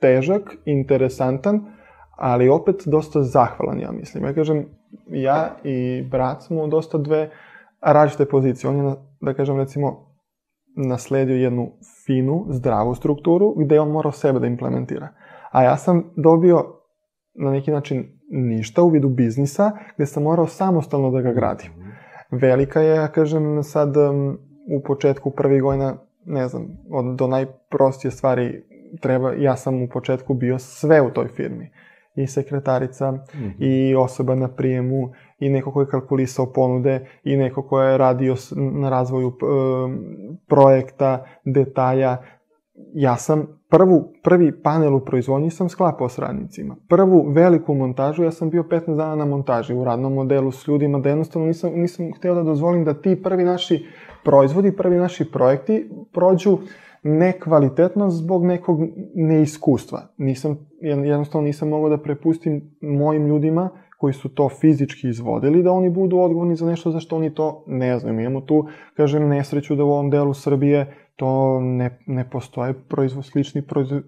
[0.00, 1.60] težak, interesantan,
[2.16, 4.24] ali opet dosta zahvalan, ja mislim.
[4.24, 4.64] Ja kažem,
[5.08, 7.30] ja i brat smo dosta dve
[7.80, 8.70] različite pozicije.
[8.70, 10.06] On je, da kažem, recimo,
[10.76, 11.72] nasledio jednu
[12.06, 15.08] finu, zdravu strukturu gde on morao sebe da implementira.
[15.50, 16.64] A ja sam dobio
[17.34, 21.70] na neki način ništa u vidu biznisa gde sam morao samostalno da ga gradim.
[22.30, 24.38] Velika je, ja kažem, sad um,
[24.78, 28.64] u početku prvih godina, ne znam, od, do najprostije stvari
[29.00, 31.70] treba, ja sam u početku bio sve u toj firmi.
[32.16, 33.52] I sekretarica, mm -hmm.
[33.58, 38.34] i osoba na prijemu, i neko ko je kalkulisao ponude, i neko ko je radio
[38.72, 39.32] na razvoju e,
[40.46, 42.16] projekta, detalja.
[42.94, 46.76] Ja sam prvu, prvi panel u proizvodnji sam sklapao s radnicima.
[46.88, 50.98] Prvu veliku montažu, ja sam bio 15 dana na montaži u radnom modelu s ljudima,
[50.98, 53.86] da jednostavno nisam, nisam hteo da dozvolim da ti prvi naši
[54.24, 56.58] proizvodi, prvi naši projekti prođu
[57.06, 58.78] nekvalitetno zbog nekog
[59.14, 60.02] neiskustva.
[60.18, 65.90] Nisam, jednostavno nisam mogao da prepustim mojim ljudima koji su to fizički izvodili, da oni
[65.90, 68.16] budu odgovorni za nešto za što oni to ne znaju.
[68.16, 73.22] Mi imamo tu, kažem, nesreću da u ovom delu Srbije to ne, ne postoje proizvo,
[73.22, 73.62] slični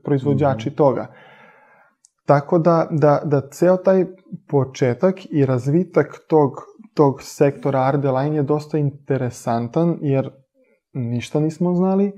[0.04, 0.76] proizvođači mm -hmm.
[0.76, 1.06] toga.
[2.26, 4.04] Tako da, da, da ceo taj
[4.48, 6.50] početak i razvitak tog,
[6.94, 10.30] tog sektora Ardeline je dosta interesantan, jer
[10.92, 12.12] ništa nismo znali,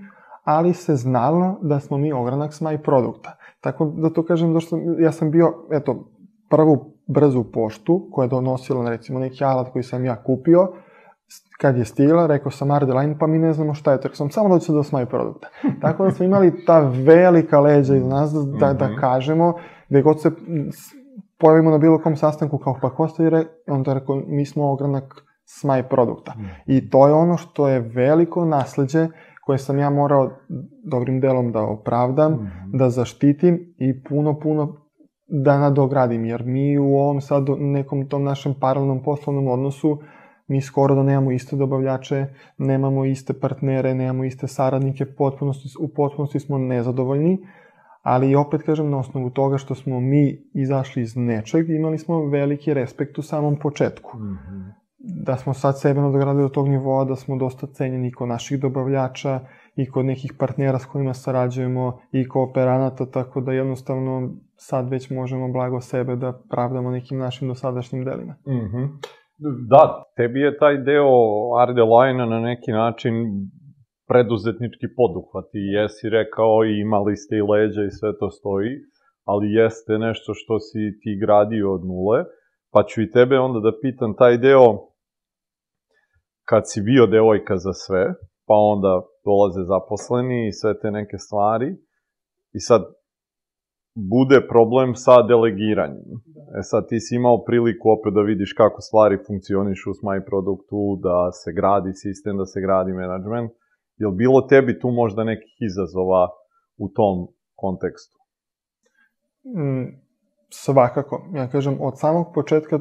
[0.50, 3.36] ali se znalo da smo mi ogranak smaj produkta.
[3.60, 6.04] Tako da to kažem, da što ja sam bio, eto,
[6.50, 10.68] prvu brzu poštu koja je donosila, recimo, neki alat koji sam ja kupio,
[11.60, 14.48] kad je stigla, rekao sam Ardeline, pa mi ne znamo šta je to, sam samo
[14.48, 15.48] doći do smaj produkta.
[15.82, 19.00] Tako da smo imali ta velika leđa iz nas da, da, da mhm.
[19.00, 19.54] kažemo,
[19.88, 20.30] gde god se
[21.38, 25.24] pojavimo na bilo kom sastanku, kao pa ko ste re, onda rekao, mi smo ogranak
[25.44, 26.34] smaj produkta.
[26.36, 26.42] Mm.
[26.66, 29.08] I to je ono što je veliko nasledđe
[29.40, 30.30] koje sam ja morao
[30.84, 32.78] dobrim delom da opravdam, mm -hmm.
[32.78, 34.76] da zaštitim i puno, puno
[35.28, 39.98] da nadogradim, jer mi u ovom sad nekom tom našem paralelnom poslovnom odnosu
[40.48, 42.26] mi skoro da nemamo iste dobavljače,
[42.58, 47.38] nemamo iste partnere, nemamo iste saradnike, potpunosti, u potpunosti smo nezadovoljni,
[48.02, 52.74] ali opet kažem na osnovu toga što smo mi izašli iz nečeg, imali smo veliki
[52.74, 54.18] respekt u samom početku.
[54.18, 58.28] Mm -hmm da smo sad sebe nadogradili do tog nivoa, da smo dosta cenjeni kod
[58.28, 59.40] naših dobavljača
[59.76, 65.52] i kod nekih partnera s kojima sarađujemo i kooperanata, tako da jednostavno sad već možemo
[65.52, 68.32] blago sebe da pravdamo nekim našim dosadašnjim delima.
[68.32, 68.88] Mm -hmm.
[69.68, 71.10] Da, tebi je taj deo
[71.60, 73.14] Arde Lajna na neki način
[74.08, 78.70] preduzetnički poduhvat i jesi rekao i imali ste i leđa i sve to stoji,
[79.24, 82.24] ali jeste nešto što si ti gradio od nule,
[82.72, 84.89] pa ću i tebe onda da pitam taj deo
[86.50, 88.04] kad si bio devojka za sve,
[88.46, 88.92] pa onda
[89.24, 91.68] dolaze zaposleni i sve te neke stvari,
[92.52, 92.82] i sad
[93.94, 96.10] bude problem sa delegiranjem.
[96.58, 100.98] E sad ti si imao priliku opet da vidiš kako stvari funkcionišu u Smaj produktu,
[101.06, 103.50] da se gradi sistem, da se gradi management.
[103.96, 106.28] Je li bilo tebi tu možda nekih izazova
[106.78, 107.16] u tom
[107.54, 108.16] kontekstu?
[109.44, 109.86] Mm,
[110.48, 111.14] svakako.
[111.34, 112.80] Ja kažem, od samog početka,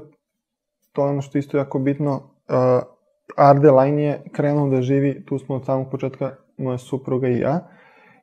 [0.93, 2.98] to je ono što isto jako bitno, uh,
[3.37, 7.67] Ardeline je krenuo da živi, tu smo od samog početka moja supruga i ja,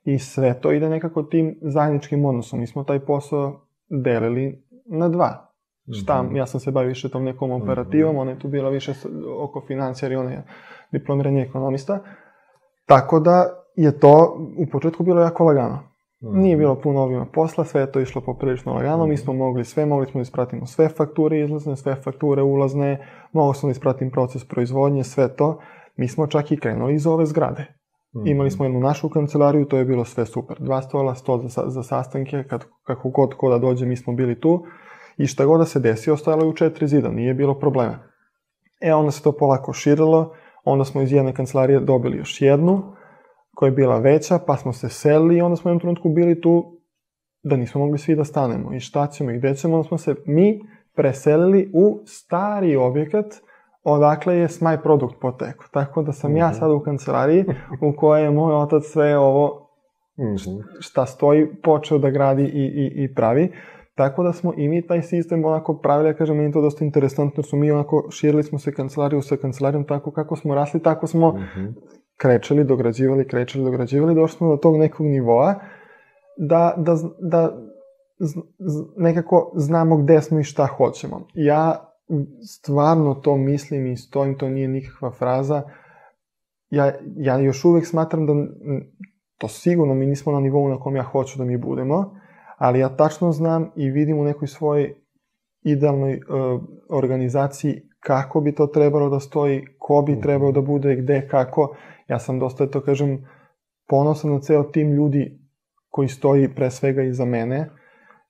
[0.04, 2.60] i sve to ide nekako tim zajedničkim odnosom.
[2.60, 5.52] Mi smo taj posao delili na dva.
[5.92, 6.36] Šta, mm -hmm.
[6.36, 8.20] ja sam se bavio više tom nekom operativom, mm -hmm.
[8.20, 8.92] ona je tu bila više
[9.38, 10.42] oko financija, jer ona je
[10.92, 11.98] diplomirani ekonomista.
[12.86, 15.95] Tako da je to u početku bilo jako lagano.
[16.32, 16.40] Mm.
[16.40, 19.08] Nije bilo puno ovima posla, sve je to išlo poprilično lagano, mm.
[19.08, 23.54] mi smo mogli sve, mogli smo da ispratimo sve fakture izlazne, sve fakture ulazne, mogli
[23.54, 25.58] smo da ispratim proces proizvodnje, sve to.
[25.96, 27.66] Mi smo čak i krenuli iz ove zgrade.
[28.16, 28.26] Mm.
[28.26, 30.56] Imali smo jednu našu kancelariju, to je bilo sve super.
[30.60, 34.40] Dva stola, sto za, za sastanke, kad, kako god ko da dođe, mi smo bili
[34.40, 34.64] tu.
[35.16, 37.98] I šta god da se desi, ostajalo je u četiri zida, nije bilo problema.
[38.80, 40.32] E, onda se to polako širilo,
[40.64, 42.96] onda smo iz jedne kancelarije dobili još jednu,
[43.56, 46.40] koja je bila veća, pa smo se selili i onda smo u jednom trenutku bili
[46.40, 46.80] tu
[47.42, 48.74] da nismo mogli svi da stanemo.
[48.74, 50.60] I šta ćemo i gde ćemo, onda smo se mi
[50.94, 53.26] preselili u stari objekat
[53.82, 55.64] odakle je Smaj produkt poteko.
[55.70, 56.38] Tako da sam mm -hmm.
[56.38, 56.56] ja mhm.
[56.56, 57.44] sad u kancelariji
[57.80, 59.68] u kojoj je moj otac sve ovo
[60.18, 60.60] mhm.
[60.80, 63.52] šta stoji počeo da gradi i, i, i pravi.
[63.94, 67.40] Tako da smo i mi taj sistem onako pravili, ja kažem, meni to dosta interesantno,
[67.40, 71.06] jer smo mi onako širili smo se kancelariju sa kancelarijom tako kako smo rasli, tako
[71.06, 75.54] smo mm -hmm krečeli, dograđivali, krečeli, dograđivali, došli smo do tog nekog nivoa
[76.36, 77.56] da, da, da
[78.96, 81.26] nekako znamo gde smo i šta hoćemo.
[81.34, 81.92] Ja
[82.58, 85.62] stvarno to mislim i stojim, to nije nikakva fraza.
[86.70, 88.32] Ja, ja još uvek smatram da
[89.38, 92.14] to sigurno mi nismo na nivou na kom ja hoću da mi budemo,
[92.56, 94.94] ali ja tačno znam i vidim u nekoj svojoj
[95.62, 100.20] idealnoj uh, organizaciji kako bi to trebalo da stoji, ko bi mhm.
[100.20, 101.76] trebao da bude, gde, kako.
[102.08, 103.26] Ja sam dosta, to kažem,
[103.88, 105.38] ponosan na ceo tim ljudi
[105.88, 107.70] koji stoji pre svega iza mene,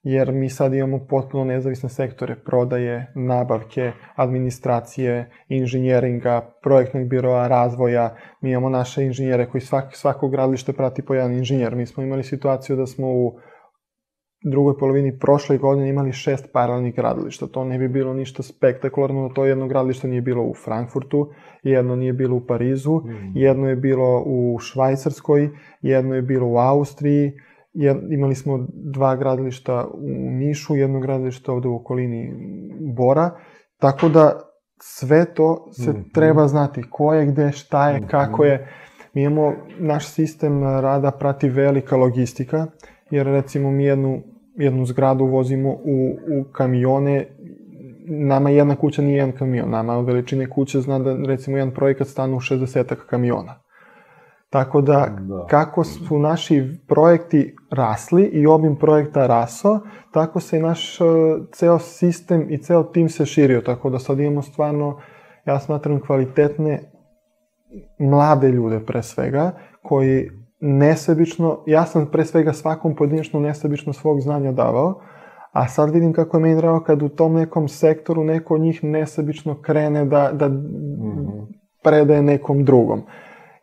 [0.03, 8.15] jer mi sad imamo potpuno nezavisne sektore, prodaje, nabavke, administracije, inženjeringa, projektnog biroa, razvoja.
[8.41, 11.75] Mi imamo naše inženjere koji svak, svakog gradilište prati po jedan inženjer.
[11.75, 13.39] Mi smo imali situaciju da smo u
[14.51, 17.47] drugoj polovini prošle godine imali šest paralelnih gradilišta.
[17.47, 21.29] To ne bi bilo ništa spektakularno, to jedno gradilište nije bilo u Frankfurtu,
[21.63, 23.31] jedno nije bilo u Parizu, mm.
[23.35, 25.49] jedno je bilo u Švajcarskoj,
[25.81, 27.31] jedno je bilo u Austriji,
[27.73, 32.33] jed, imali smo dva gradilišta u Nišu, jedno gradilište ovde u okolini
[32.95, 33.31] Bora,
[33.79, 34.39] tako da
[34.81, 36.09] sve to se mm.
[36.13, 38.07] treba znati, ko je gde, šta je, mm.
[38.07, 38.67] kako je.
[39.13, 42.67] Mi imamo, naš sistem rada prati velika logistika,
[43.11, 44.21] jer recimo mi jednu,
[44.57, 47.27] jednu zgradu vozimo u, u kamione,
[48.09, 52.37] nama jedna kuća nije jedan kamion, nama veličine kuće zna da recimo jedan projekat stanu
[52.37, 53.59] u 60 kamiona.
[54.49, 59.79] Tako da, da, kako su naši projekti rasli i obim projekta raso,
[60.13, 61.07] tako se i naš uh,
[61.53, 64.99] ceo sistem i ceo tim se širio, tako da sad imamo stvarno,
[65.45, 66.91] ja smatram, kvalitetne
[67.99, 69.51] mlade ljude pre svega,
[69.83, 70.29] koji
[70.59, 74.99] nesebično, ja sam pre svega svakom pojedinačno nesebično svog znanja davao,
[75.51, 78.83] a sad vidim kako je meni drago kad u tom nekom sektoru neko od njih
[78.83, 81.45] nesebično krene da, da mm -hmm.
[81.83, 83.01] predaje nekom drugom.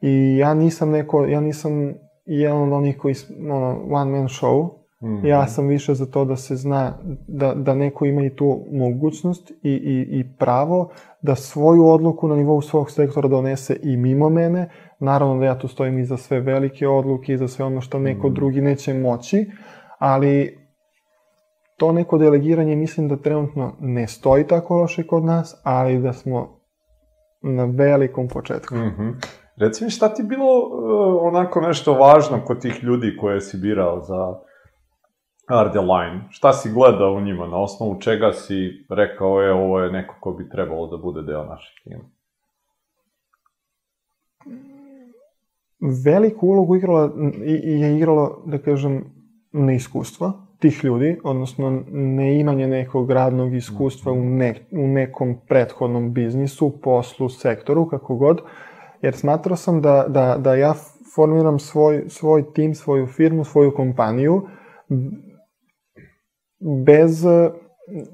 [0.01, 1.95] I ja nisam neko, ja nisam
[2.27, 3.15] jedan od onih koji,
[3.51, 4.69] ono, one man show,
[5.03, 5.27] mm -hmm.
[5.27, 9.51] ja sam više za to da se zna, da, da neko ima i tu mogućnost
[9.51, 10.91] i, i, i pravo
[11.23, 15.69] da svoju odluku na nivou svog sektora donese i mimo mene, Naravno da ja tu
[15.69, 18.35] stojim i za sve velike odluke i za sve ono što neko mm.
[18.35, 19.51] drugi neće moći,
[19.99, 20.59] ali
[21.77, 26.61] to neko delegiranje mislim da trenutno ne stoji tako loše kod nas, ali da smo
[27.43, 28.75] na velikom početku.
[28.75, 29.15] Mm -hmm.
[29.57, 34.01] Reci mi šta ti bilo uh, onako nešto važno kod tih ljudi koje si birao
[34.01, 34.35] za
[35.65, 36.25] RD Line?
[36.31, 37.47] Šta si gledao u njima?
[37.47, 41.45] Na osnovu čega si rekao, je, ovo je neko ko bi trebalo da bude deo
[41.45, 42.05] našeg tima?
[46.05, 47.11] Veliku ulogu igrala,
[47.45, 49.05] je igralo, da kažem,
[49.53, 57.29] neiskustva tih ljudi, odnosno neimanje nekog radnog iskustva u, ne, u nekom prethodnom biznisu, poslu,
[57.29, 58.41] sektoru, kako god,
[59.03, 60.75] jer smatrao sam da, da, da ja
[61.15, 64.43] formiram svoj, svoj tim, svoju firmu, svoju kompaniju
[66.87, 67.25] bez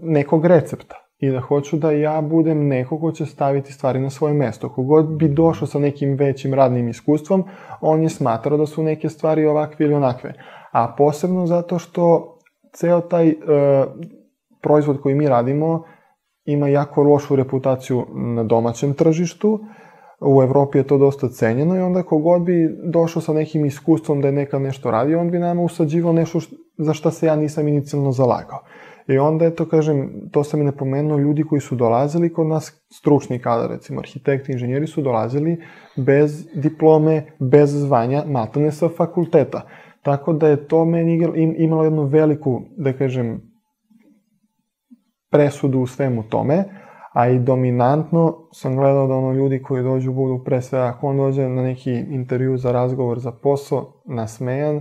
[0.03, 4.35] nekog recepta i da hoću da ja budem neko ko će staviti stvari na svoje
[4.35, 4.69] mesto.
[4.69, 7.45] Kogod bi došao sa nekim većim radnim iskustvom,
[7.81, 10.33] on je smatrao da su neke stvari ovakve ili onakve.
[10.73, 12.37] A posebno zato što
[12.73, 13.35] ceo taj e,
[14.61, 15.85] proizvod koji mi radimo
[16.45, 19.61] ima jako lošu reputaciju na domaćem tržištu,
[20.21, 24.29] u Evropi je to dosta cenjeno i onda kogod bi došao sa nekim iskustvom da
[24.29, 26.39] je nekad nešto radio, on bi nama usađivao nešto
[26.79, 28.59] za šta se ja nisam inicijalno zalagao.
[29.11, 32.83] I onda je to, kažem, to sam i napomenuo, ljudi koji su dolazili kod nas,
[32.93, 35.57] stručni kada, recimo arhitekti, inženjeri su dolazili
[35.97, 39.63] bez diplome, bez zvanja, matane sa fakulteta.
[40.03, 41.19] Tako da je to meni
[41.57, 43.41] imalo jednu veliku, da kažem,
[45.31, 46.65] presudu u svemu tome,
[47.13, 51.17] a i dominantno sam gledao da ono ljudi koji dođu budu pre sve, ako on
[51.17, 54.81] dođe na neki intervju za razgovor za posao, nasmejan,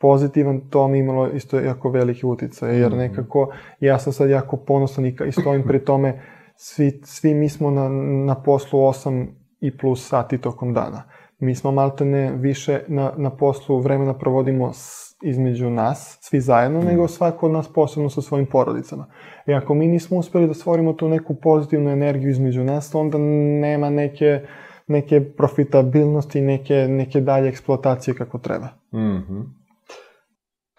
[0.00, 2.98] pozitivan, to mi imalo isto jako veliki uticaj, jer mhm.
[2.98, 6.20] nekako ja sam sad jako ponosan i, i stojim pri tome,
[6.56, 7.88] svi, svi mi smo na,
[8.26, 9.26] na poslu 8
[9.60, 11.02] i plus sati tokom dana.
[11.38, 16.84] Mi smo maltene više na, na poslu vremena provodimo s, između nas, svi zajedno, mm.
[16.84, 19.06] nego svako od nas posebno sa svojim porodicama.
[19.46, 23.18] I ako mi nismo uspeli da stvorimo tu neku pozitivnu energiju između nas, onda
[23.60, 24.40] nema neke,
[24.86, 28.68] neke profitabilnosti, neke, neke dalje eksploatacije kako treba.
[28.92, 29.59] Mm -hmm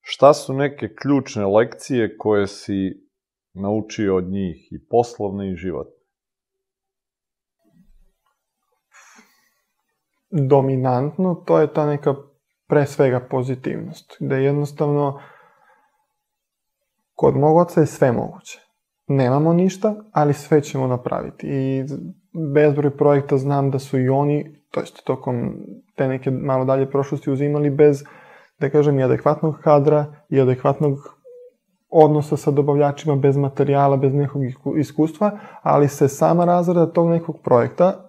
[0.00, 3.08] šta su neke ključne lekcije koje si
[3.54, 5.92] naučio od njih i poslovne i životne?
[10.30, 12.14] Dominantno, to je ta neka
[12.66, 15.20] pre svega pozitivnost, da jednostavno
[17.14, 18.67] kod mog oca je sve moguće
[19.08, 21.46] nemamo ništa, ali sve ćemo napraviti.
[21.46, 21.84] I
[22.54, 25.54] bezbroj projekta znam da su i oni, to jest tokom
[25.96, 28.04] te neke malo dalje prošlosti uzimali bez,
[28.60, 30.98] da kažem, i adekvatnog kadra i adekvatnog
[31.90, 34.42] odnosa sa dobavljačima bez materijala, bez nekog
[34.76, 38.08] iskustva, ali se sama razrada tog nekog projekta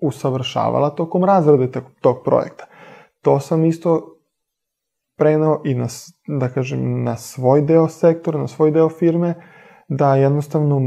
[0.00, 1.68] usavršavala tokom razrade
[2.00, 2.64] tog projekta.
[3.22, 4.12] To sam isto
[5.18, 5.86] preneo i na,
[6.26, 9.34] da kažem, na svoj deo sektora, na svoj deo firme,
[9.88, 10.80] da jednostavno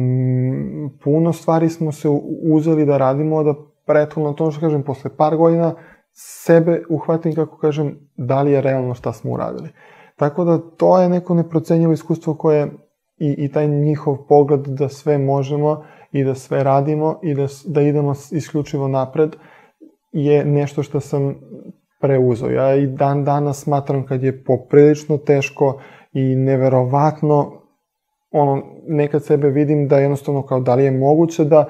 [1.04, 2.10] puno stvari smo se
[2.44, 3.54] uzeli da radimo, da
[3.86, 5.76] prethodno to što kažem, posle par godina
[6.14, 9.70] sebe uhvatim, kako kažem, da li je realno šta smo uradili.
[10.16, 12.72] Tako da to je neko neprocenjivo iskustvo koje
[13.18, 17.82] i, i taj njihov pogled da sve možemo i da sve radimo i da, da
[17.82, 19.36] idemo isključivo napred
[20.12, 21.36] je nešto što sam
[22.02, 22.50] preuzeo.
[22.50, 25.82] Ja i dan danas smatram kad je poprilično teško
[26.14, 27.65] i neverovatno
[28.36, 31.66] ono, nekad sebe vidim da jednostavno kao da li je moguće da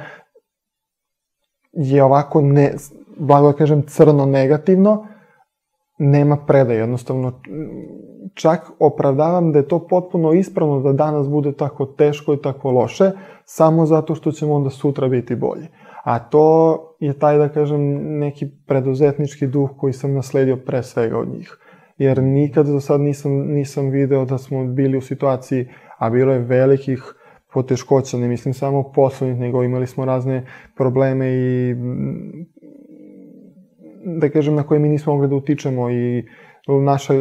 [1.74, 2.74] je ovako ne,
[3.18, 5.08] blago da kažem crno negativno,
[5.98, 7.42] nema predaje, jednostavno
[8.34, 13.12] čak opravdavam da je to potpuno ispravno da danas bude tako teško i tako loše,
[13.46, 15.68] samo zato što ćemo onda sutra biti bolji.
[16.04, 17.82] A to je taj, da kažem,
[18.20, 21.58] neki preduzetnički duh koji sam nasledio pre svega od njih.
[21.98, 26.40] Jer nikad do sad nisam, nisam video da smo bili u situaciji, a bilo je
[26.40, 27.04] velikih
[27.54, 31.76] poteškoća, ne mislim samo poslovnih, nego imali smo razne probleme i
[34.06, 36.24] da kažem na koje mi nismo mogli da utičemo i
[36.68, 37.14] naša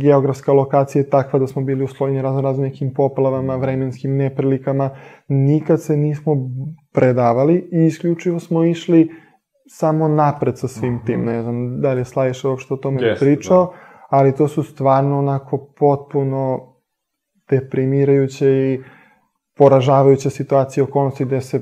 [0.00, 4.90] geografska lokacija je takva da smo bili uslovljeni razno razno nekim poplavama, vremenskim neprilikama,
[5.28, 6.36] nikad se nismo
[6.92, 9.10] predavali i isključivo smo išli
[9.66, 11.28] samo napred sa svim tim, mhm.
[11.28, 13.72] ne znam da li je Slaviša uopšte o tome yes, pričao, da.
[14.10, 16.71] ali to su stvarno onako potpuno
[17.52, 18.80] deprimirajuće i
[19.56, 21.60] poražavajuće situacije okolnosti gde se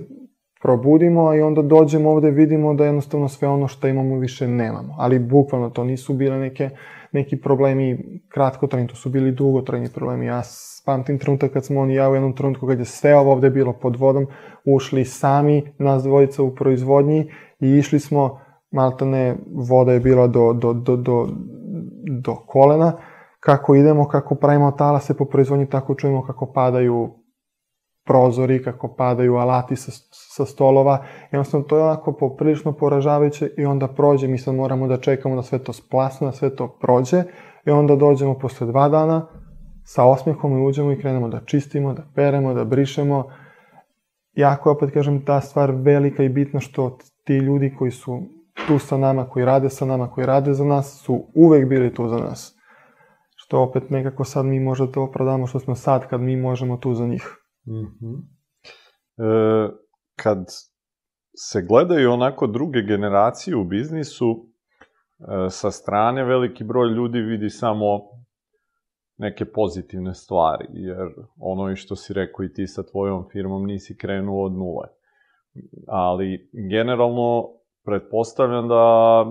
[0.62, 4.94] probudimo, i onda dođemo ovde, vidimo da jednostavno sve ono što imamo više nemamo.
[4.98, 6.70] Ali bukvalno to nisu bile neke,
[7.12, 10.26] neki problemi kratkotrajni, to su bili dugotrajni problemi.
[10.26, 10.42] Ja
[10.86, 13.50] pamtim trenutak kad smo on i ja u jednom trenutku kad je sve ovo ovde
[13.50, 14.26] bilo pod vodom,
[14.64, 17.30] ušli sami, nas dvojica u proizvodnji
[17.60, 21.28] i išli smo, maltane, voda je bila do, do, do, do,
[22.22, 22.92] do kolena,
[23.40, 27.10] kako idemo, kako pravimo talase po proizvodnji, tako čujemo kako padaju
[28.06, 31.04] prozori, kako padaju alati sa, sa stolova.
[31.32, 35.42] Jednostavno, to je onako poprilično poražavajuće i onda prođe, mi sad moramo da čekamo da
[35.42, 37.22] sve to splasne, da sve to prođe
[37.66, 39.26] i onda dođemo posle dva dana
[39.84, 43.24] sa osmehom i uđemo i krenemo da čistimo, da peremo, da brišemo.
[44.32, 48.22] Jako, opet kažem, ta stvar velika i bitna što ti ljudi koji su
[48.66, 52.08] tu sa nama, koji rade sa nama, koji rade za nas, su uvek bili tu
[52.08, 52.59] za nas.
[53.50, 56.94] Što opet nekako sad mi možda to opravdamo što smo sad kad mi možemo tu
[56.94, 57.36] za njih.
[57.66, 58.20] Mm -hmm.
[59.18, 59.70] e,
[60.16, 60.38] kad
[61.34, 64.46] se gledaju onako druge generacije u biznisu,
[65.18, 67.86] e, sa strane veliki broj ljudi vidi samo
[69.18, 71.08] neke pozitivne stvari, jer
[71.40, 74.86] ono i što si rekao i ti sa tvojom firmom nisi krenuo od nule.
[75.88, 77.48] Ali generalno
[77.84, 79.24] pretpostavljam da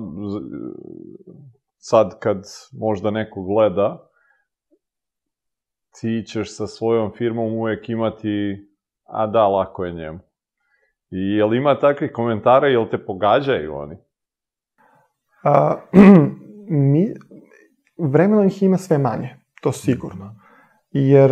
[1.77, 2.43] sad kad
[2.79, 4.08] možda neko gleda,
[5.99, 8.67] ti ćeš sa svojom firmom uvek imati,
[9.03, 10.19] a da, lako je njemu.
[11.11, 13.95] I jel ima takvih komentara, jel te pogađaju oni?
[15.43, 15.75] A,
[16.91, 17.13] mi,
[17.97, 20.35] vremenom ih ima sve manje, to sigurno.
[20.91, 21.31] Jer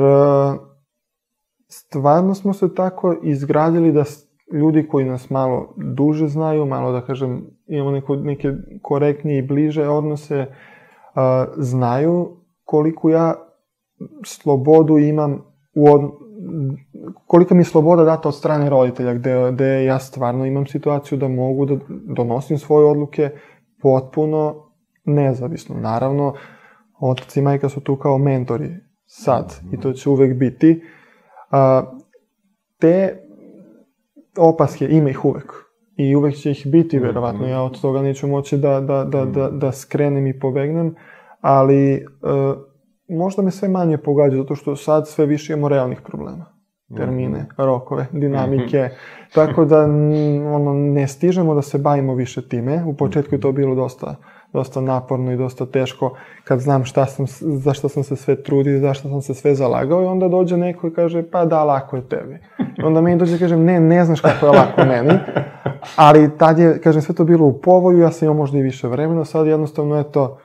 [1.70, 4.03] stvarno smo se tako izgradili da
[4.53, 8.51] ljudi koji nas malo duže znaju, malo da kažem, imamo neko, neke
[8.82, 10.45] korektnije i bliže odnose,
[11.16, 13.47] a, znaju koliko ja
[14.26, 15.43] slobodu imam
[15.76, 16.02] u od...
[17.28, 21.28] kolika mi je sloboda data od strane roditelja, gde, gde ja stvarno imam situaciju da
[21.28, 21.78] mogu da
[22.16, 23.30] donosim svoje odluke
[23.82, 24.72] potpuno
[25.06, 25.76] nezavisno.
[25.80, 26.34] Naravno,
[27.00, 28.70] otac i majka su tu kao mentori
[29.06, 30.82] sad i to će uvek biti.
[31.52, 31.84] A,
[32.80, 33.24] te
[34.38, 35.54] opaske ima ih uvek
[35.98, 37.48] i uvek će ih biti, verovatno.
[37.48, 40.95] Ja od toga neću moći da, da, da, da, da skrenem i pobegnem,
[41.41, 42.58] ali uh,
[43.10, 46.45] možda me sve manje pogađa, zato što sad sve više imamo realnih problema.
[46.95, 47.49] Termine, mhm.
[47.58, 48.95] rokove, dinamike, mhm.
[49.36, 49.84] tako da
[50.53, 52.84] ono, ne stižemo da se bavimo više time.
[52.86, 54.16] U početku je to bilo dosta,
[54.53, 58.80] dosta naporno i dosta teško kad znam šta sam, za šta sam se sve trudio,
[58.80, 61.95] za šta sam se sve zalagao i onda dođe neko i kaže pa da, lako
[61.95, 62.38] je tebi.
[62.78, 65.20] I onda meni dođe i kažem ne, ne znaš kako je lako meni,
[65.95, 68.88] ali tad je, kažem, sve to bilo u povoju, ja sam imao možda i više
[68.88, 70.38] vremena, sad jednostavno, eto,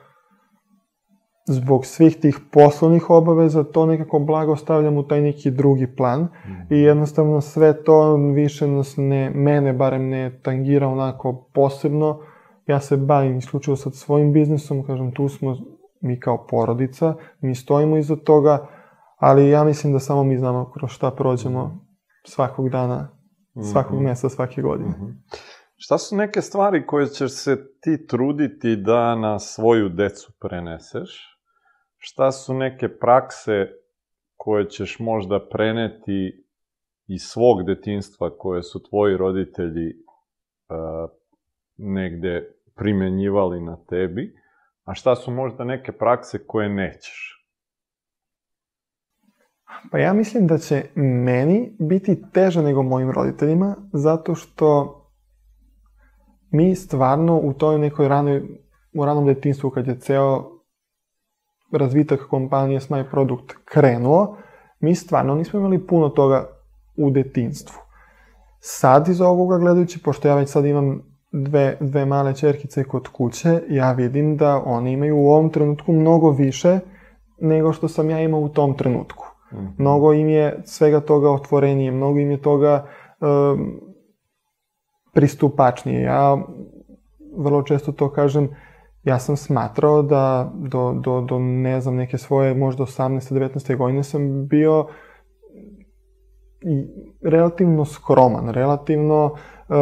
[1.45, 6.73] zbog svih tih poslovnih obaveza to nekako blago stavljam u taj neki drugi plan mm.
[6.73, 12.19] i jednostavno sve to više nas ne, mene barem ne tangira onako posebno.
[12.67, 15.57] Ja se bavim isključivo sa svojim biznisom, kažem, tu smo
[16.01, 18.67] mi kao porodica, mi stojimo iza toga,
[19.17, 21.77] ali ja mislim da samo mi znamo kroz šta prođemo mhm.
[22.27, 23.09] svakog dana,
[23.71, 24.07] svakog mm -hmm.
[24.07, 24.89] mesta, svake godine.
[24.89, 25.13] Mm -hmm.
[25.75, 31.32] Šta su neke stvari koje ćeš se ti truditi da na svoju decu preneseš?
[32.05, 33.67] Šta su neke prakse
[34.37, 36.45] koje ćeš možda preneti
[37.07, 41.09] iz svog detinstva koje su tvoji roditelji uh,
[41.77, 44.35] negde primenjivali na tebi,
[44.83, 47.47] a šta su možda neke prakse koje nećeš?
[49.91, 54.99] Pa ja mislim da će meni biti teže nego mojim roditeljima, zato što
[56.51, 58.41] mi stvarno u toj nekoj ranoj,
[58.95, 60.52] u ranom detinstvu, kad je ceo
[61.77, 64.37] razvitak kompanije Smaj Produkt krenuo,
[64.79, 66.47] mi stvarno nismo imali puno toga
[66.97, 67.75] u detinstvu.
[68.59, 71.01] Sad iz ovoga gledajući, pošto ja već sad imam
[71.31, 76.31] dve, dve male čerkice kod kuće, ja vidim da oni imaju u ovom trenutku mnogo
[76.31, 76.79] više
[77.41, 79.25] nego što sam ja imao u tom trenutku.
[79.53, 79.57] Mm.
[79.77, 82.87] Mnogo im je svega toga otvorenije, mnogo im je toga
[83.19, 83.81] um,
[85.13, 86.01] pristupačnije.
[86.01, 86.37] Ja
[87.37, 88.49] vrlo često to kažem,
[89.03, 93.33] ja sam smatrao da do, do, do ne znam, neke svoje možda 18.
[93.33, 93.77] 19.
[93.77, 94.87] godine sam bio
[97.21, 99.75] relativno skroman, relativno uh,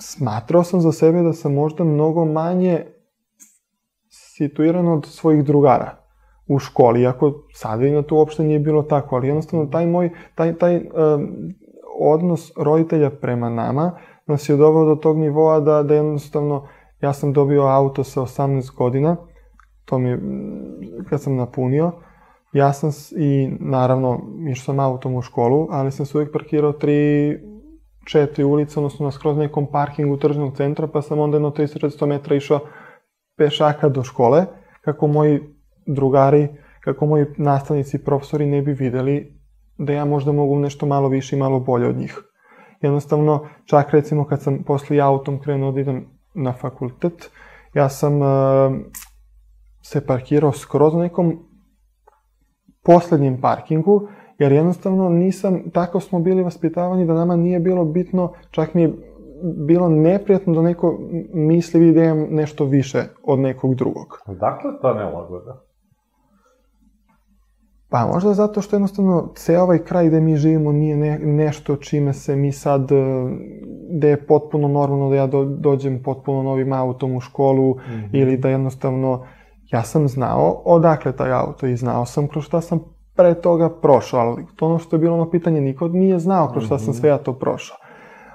[0.00, 2.86] smatrao sam za sebe da sam možda mnogo manje
[4.08, 5.96] situiran od svojih drugara
[6.46, 10.10] u školi, iako sad vidim da to uopšte nije bilo tako, ali jednostavno taj moj,
[10.34, 11.28] taj, taj um,
[12.00, 16.66] odnos roditelja prema nama nas je doveo do tog nivoa da, da jednostavno
[17.00, 19.16] ja sam dobio auto sa 18 godina,
[19.84, 20.20] to mi je,
[21.08, 21.92] kad sam napunio,
[22.52, 24.20] ja sam i naravno
[24.50, 27.38] išao sam autom u školu, ali sam se uvijek parkirao tri,
[28.04, 32.36] četiri ulice, odnosno na skroz nekom parkingu tržnog centra, pa sam onda jedno 300-400 metra
[32.36, 32.60] išao
[33.36, 34.46] pešaka do škole,
[34.80, 35.40] kako moji
[35.86, 36.48] drugari,
[36.80, 39.40] kako moji nastavnici i profesori ne bi videli
[39.78, 42.22] da ja možda mogu nešto malo više i malo bolje od njih.
[42.80, 47.30] Jednostavno, čak recimo kad sam posle autom krenuo da idem na fakultet,
[47.74, 48.28] ja sam uh,
[49.82, 51.38] se parkirao skroz na nekom
[52.84, 54.08] poslednjem parkingu,
[54.38, 58.92] jer jednostavno nisam, tako smo bili vaspitavani da nama nije bilo bitno, čak mi je
[59.66, 60.98] bilo neprijatno da neko
[61.34, 64.18] misli da imam nešto više od nekog drugog.
[64.26, 65.63] Dakle, ta nelagoda?
[67.94, 72.12] Pa možda zato što jednostavno ceo ovaj kraj gde mi živimo nije ne, nešto čime
[72.12, 73.26] se mi sad, e,
[73.90, 78.08] gde je potpuno normalno da ja do, dođem potpuno novim autom u školu mm -hmm.
[78.12, 79.24] ili da jednostavno
[79.70, 82.80] ja sam znao odakle taj auto i znao sam kroz šta sam
[83.16, 86.64] pre toga prošao, ali to ono što je bilo ono pitanje, niko nije znao kroz
[86.64, 87.00] šta sam mhm.
[87.00, 87.76] sve ja to prošao.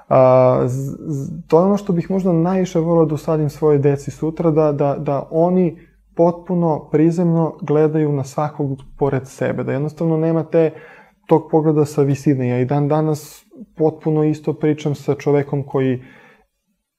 [0.08, 4.10] A, z, z, to je ono što bih možda najviše volio da usadim svoje deci
[4.10, 5.89] sutra, da, da, da oni
[6.20, 10.70] potpuno prizemno gledaju na svakog pored sebe, da jednostavno nema te
[11.26, 12.48] tog pogleda sa visine.
[12.48, 13.46] Ja i dan danas
[13.76, 16.02] potpuno isto pričam sa čovekom koji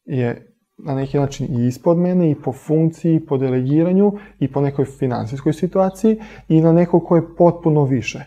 [0.06, 4.62] je na neki način i ispod mene i po funkciji, i po delegiranju i po
[4.62, 6.18] nekoj finansijskoj situaciji
[6.48, 8.26] i na nekog ko je potpuno više.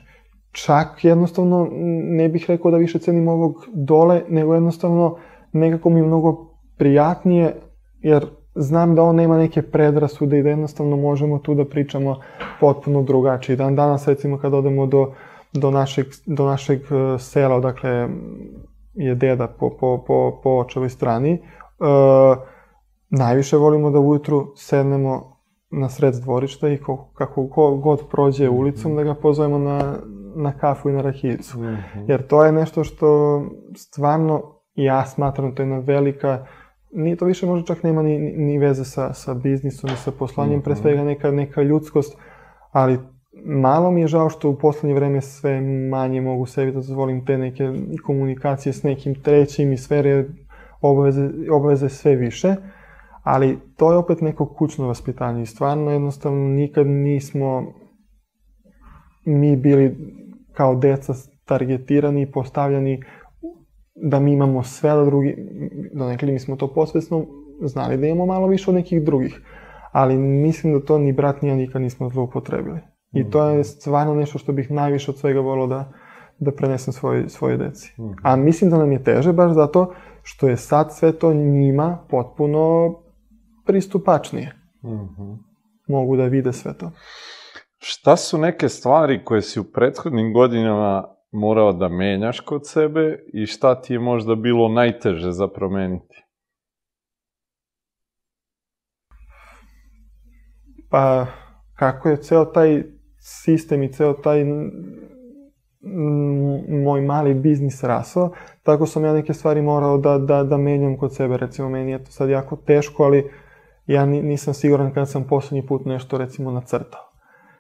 [0.53, 1.69] Čak jednostavno
[2.19, 5.17] ne bih rekao da više cenim ovog dole, nego jednostavno
[5.53, 7.55] nekako mi je mnogo prijatnije,
[8.01, 12.21] jer znam da on nema neke predrasude i da jednostavno možemo tu da pričamo
[12.61, 13.57] potpuno drugačije.
[13.57, 15.13] Dan danas, recimo, kad odemo do,
[15.53, 18.09] do, našeg, do našeg e, sela, dakle,
[18.95, 21.33] je deda po, po, po, po očevoj strani,
[21.79, 22.39] uh,
[23.11, 25.35] najviše volimo da ujutru sednemo
[25.71, 28.57] na sred dvorišta i ko, kako ko, god prođe mhm.
[28.57, 29.97] ulicom da ga pozovemo na,
[30.37, 31.59] na kafu i na rahicu.
[31.59, 32.05] Mm -hmm.
[32.09, 33.43] Jer to je nešto što
[33.77, 34.43] stvarno
[34.75, 36.47] ja smatram da to je jedna velika
[36.95, 40.57] nije to više možda čak nema ni, ni veze sa, sa biznisom i sa poslanjem,
[40.57, 40.65] mm -hmm.
[40.65, 40.83] pre mhm.
[40.83, 42.19] svega neka, neka ljudskost,
[42.73, 42.99] ali
[43.45, 47.39] malo mi je žao što u poslednje vreme sve manje mogu sebi da dozvolim te
[47.39, 47.73] neke
[48.05, 50.25] komunikacije s nekim trećim i sfere
[50.81, 52.55] obaveze, obaveze sve više,
[53.23, 57.73] ali to je opet neko kućno vaspitanje i stvarno jednostavno nikad nismo
[59.25, 59.97] mi bili
[60.53, 61.13] kao deca
[61.45, 63.03] targetirani i postavljani
[63.95, 65.37] da mi imamo sve, da drugi,
[65.93, 67.27] da nekada mi smo to posvesno
[67.63, 69.41] znali da imamo malo više od nekih drugih.
[69.93, 72.81] Ali mislim da to ni brat ni ja nikad nismo zloupotrebili.
[73.13, 73.63] I to je mhm.
[73.63, 75.93] stvarno nešto što bih najviše od svega volio da,
[76.39, 77.95] da prenesem svoj, svoje deci.
[77.99, 78.13] Mhm.
[78.23, 82.95] A mislim da nam je teže baš zato što je sad sve to njima potpuno
[83.67, 84.53] pristupačnije.
[84.85, 85.39] Mm -hmm.
[85.89, 86.91] mogu da vide sve to.
[87.79, 93.47] Šta su neke stvari koje si u prethodnim godinama morao da menjaš kod sebe i
[93.47, 96.25] šta ti je možda bilo najteže za promeniti?
[100.91, 101.27] Pa,
[101.77, 102.83] kako je ceo taj
[103.19, 104.45] sistem i ceo taj
[106.85, 108.33] moj mali biznis rasao,
[108.63, 111.37] tako sam ja neke stvari morao da, da, da menjam kod sebe.
[111.37, 113.31] Recimo, meni je to sad jako teško, ali
[113.87, 117.01] ja nisam siguran kad sam poslednji put nešto, recimo, nacrtao.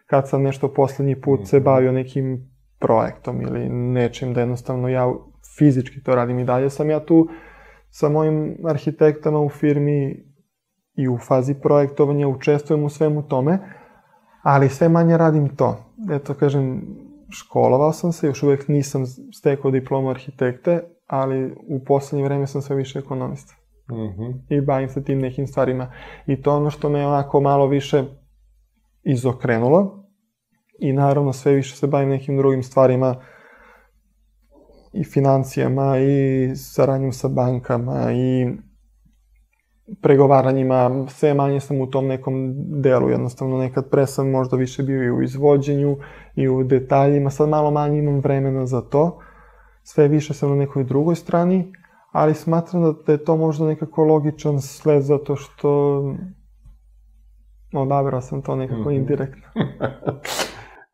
[0.06, 1.64] Kad sam nešto poslednji put se mhm.
[1.64, 2.53] bavio nekim
[2.84, 5.12] projektom ili nečim da jednostavno ja
[5.58, 7.28] fizički to radim i dalje sam ja tu
[7.90, 10.24] sa mojim arhitektama u firmi
[10.96, 13.58] i u fazi projektovanja učestvujem u svemu tome,
[14.42, 15.76] ali sve manje radim to.
[16.10, 16.82] Eto, kažem,
[17.30, 22.76] školovao sam se, još uvek nisam stekao diplomu arhitekte, ali u poslednje vreme sam sve
[22.76, 23.54] više ekonomista.
[23.90, 24.40] Mm -hmm.
[24.48, 25.92] I bavim se tim nekim stvarima.
[26.26, 28.04] I to ono što me onako malo više
[29.02, 30.03] izokrenulo.
[30.78, 33.16] I naravno sve više se bavim nekim drugim stvarima
[34.92, 38.46] i financijama i saradnjom sa bankama i
[40.02, 45.02] pregovaranjima, sve manje sam u tom nekom delu, jednostavno nekad pre sam možda više bio
[45.02, 45.96] i u izvođenju
[46.34, 49.18] i u detaljima, sad malo manje imam vremena za to,
[49.82, 51.72] sve više sam na nekoj drugoj strani,
[52.12, 56.02] ali smatram da je to možda nekako logičan sled zato što
[57.74, 58.96] odabrao sam to nekako -hmm.
[58.96, 59.42] indirektno.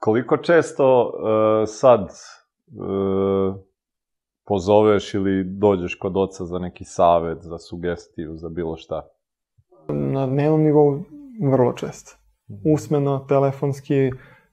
[0.01, 3.57] Koliko često uh, sad uh,
[4.46, 9.09] pozoveš ili dođeš kod oca za neki savet, za sugestiju, za bilo šta?
[9.88, 11.01] Na dnevnom nivou
[11.51, 12.16] vrlo često.
[12.51, 12.72] Mhm.
[12.74, 14.11] Usmeno, telefonski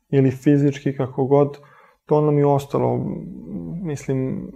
[0.10, 1.58] ili fizički, kako god,
[2.06, 3.00] to nam je ostalo.
[3.84, 4.52] Mislim,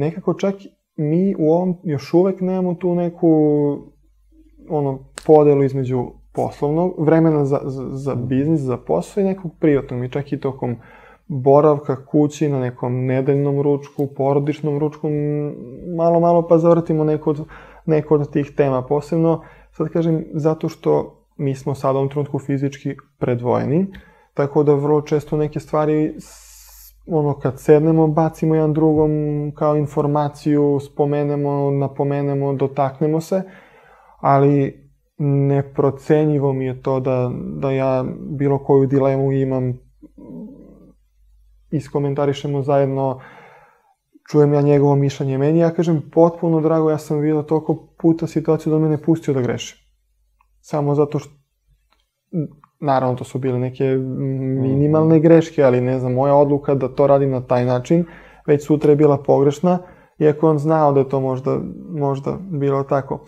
[0.00, 0.54] nekako čak
[0.96, 3.30] mi u ovom još uvek nemamo tu neku
[4.68, 10.00] ono, podelu između poslovnog, vremena za, za, za biznis, za posao i nekog privatnog.
[10.00, 10.76] Mi čak i tokom
[11.28, 15.08] boravka kući na nekom nedeljnom ručku, porodičnom ručku,
[15.96, 17.44] malo, malo pa zavrtimo neko od,
[17.86, 18.82] neko od tih tema.
[18.82, 23.86] Posebno, sad kažem, zato što mi smo sada u ovom trenutku fizički predvojeni,
[24.34, 26.14] tako da vrlo često neke stvari
[27.06, 29.10] ono, kad sednemo, bacimo jedan drugom
[29.54, 33.42] kao informaciju, spomenemo, napomenemo, dotaknemo se,
[34.20, 34.89] ali
[35.22, 39.78] neprocenjivo mi je to da, da ja bilo koju dilemu imam
[41.70, 43.20] iskomentarišemo zajedno,
[44.30, 45.38] čujem ja njegovo mišljenje.
[45.38, 49.34] Meni, ja kažem, potpuno drago, ja sam vidio toliko puta situaciju da me ne pustio
[49.34, 49.78] da grešim.
[50.60, 51.32] Samo zato što,
[52.80, 53.84] naravno, to su bile neke
[54.62, 55.22] minimalne mhm.
[55.22, 58.04] greške, ali ne znam, moja odluka da to radim na taj način,
[58.46, 59.78] već sutra je bila pogrešna,
[60.18, 61.60] iako on znao da je to možda,
[61.90, 63.24] možda bilo tako.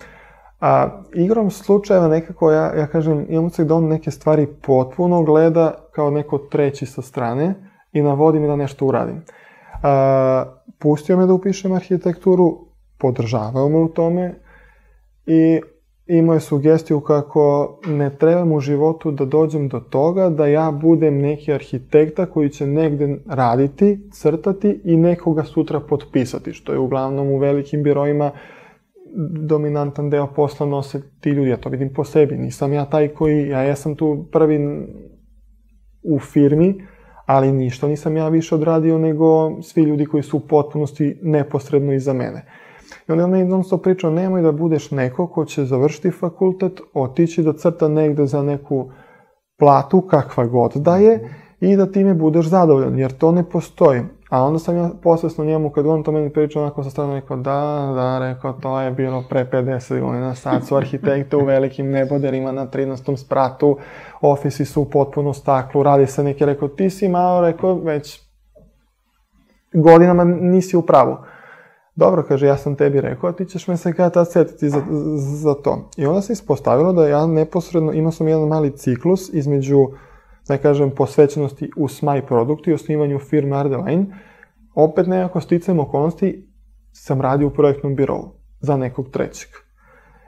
[0.63, 5.75] A igrom slučajeva nekako, ja, ja kažem, imam se da on neke stvari potpuno gleda
[5.93, 7.55] kao neko treći sa strane,
[7.93, 9.23] i navodi mi da nešto uradim.
[9.83, 10.45] A,
[10.79, 12.59] pustio me da upišem arhitekturu,
[12.99, 14.35] podržavao me u tome
[15.27, 15.61] i
[16.07, 21.19] imao je sugestiju kako ne trebam u životu da dođem do toga da ja budem
[21.19, 27.39] neki arhitekta koji će negde raditi, crtati i nekoga sutra potpisati, što je uglavnom u
[27.39, 28.31] velikim birojima
[29.49, 33.49] dominantan deo posla nose ti ljudi, ja to vidim po sebi, nisam ja taj koji,
[33.49, 34.59] ja jesam tu prvi
[36.03, 36.87] u firmi,
[37.27, 42.13] ali ništa nisam ja više odradio nego svi ljudi koji su u potpunosti neposredno iza
[42.13, 42.47] mene.
[43.09, 46.81] I onda on meni non stop pričao, nemoj da budeš neko ko će završiti fakultet,
[46.95, 48.91] otići da crta negde za neku
[49.59, 51.29] platu, kakva god da je,
[51.61, 54.01] i da time budeš zadovoljan, jer to ne postoji.
[54.33, 57.37] A onda sam ja posvesno njemu, kad on to meni pričao, onako sa strane rekao,
[57.37, 62.53] da, da, rekao, to je bilo pre 50 godina, sad su arhitekte u velikim neboderima
[62.53, 63.17] na 13.
[63.17, 63.79] spratu,
[64.21, 68.21] ofisi su u potpuno staklu, radi se neki, rekao, ti si malo, rekao, već
[69.73, 71.17] godinama nisi u pravu.
[71.95, 74.83] Dobro, kaže, ja sam tebi rekao, a ti ćeš me se kada tad setiti za,
[75.17, 75.89] za to.
[75.97, 79.89] I onda se ispostavilo da ja neposredno, imao sam jedan mali ciklus između
[80.49, 84.07] da kažem, posvećenosti u SMAI produktu i osnivanju firme Ardeline,
[84.75, 86.49] opet nekako sticajem okolnosti
[86.93, 89.49] sam radio u projektnom birovu za nekog trećeg.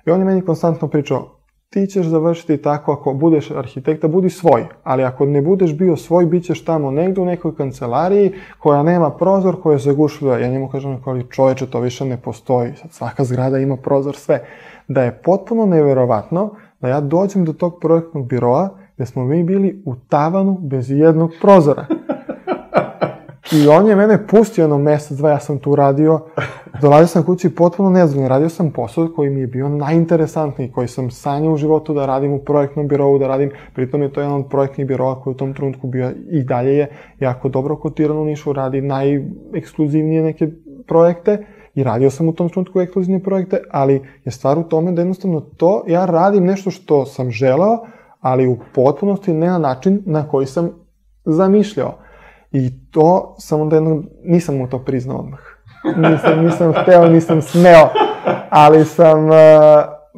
[0.06, 1.34] I on je meni konstantno pričao,
[1.70, 6.26] ti ćeš završiti tako ako budeš arhitekta, budi svoj, ali ako ne budeš bio svoj,
[6.26, 10.38] bit ćeš tamo negde u nekoj kancelariji koja nema prozor, koja je zagušljiva.
[10.38, 12.72] Ja njemu kažem, ali čoveče, to više ne postoji.
[12.76, 14.46] Sad svaka zgrada ima prozor, sve.
[14.88, 16.50] Da je potpuno neverovatno
[16.80, 21.30] da ja dođem do tog projektnog biroa gde smo mi bili u tavanu bez jednog
[21.40, 21.86] prozora.
[23.52, 26.20] I on je mene pustio jedno mesec, dva, ja sam tu radio.
[26.80, 28.28] Dolazio sam kući potpuno nezgodno.
[28.28, 32.32] Radio sam posao koji mi je bio najinteresantniji, koji sam sanjao u životu da radim
[32.32, 35.54] u projektnom birovu, da radim, pritom je to jedan od projektnih birova koji u tom
[35.54, 36.88] trenutku bio i dalje je
[37.20, 40.48] jako dobro kotiran u Nišu, radi najekskluzivnije neke
[40.86, 45.00] projekte i radio sam u tom trenutku ekskluzivne projekte, ali je stvar u tome da
[45.00, 47.78] jednostavno to, ja radim nešto što sam želeo,
[48.24, 50.70] ali u potpunosti ne na način na koji sam
[51.24, 51.94] zamišljao.
[52.52, 55.40] I to sam onda jedno, nisam mu to priznao odmah.
[55.96, 57.88] Nisam, nisam hteo, nisam smeo,
[58.50, 59.34] ali sam uh,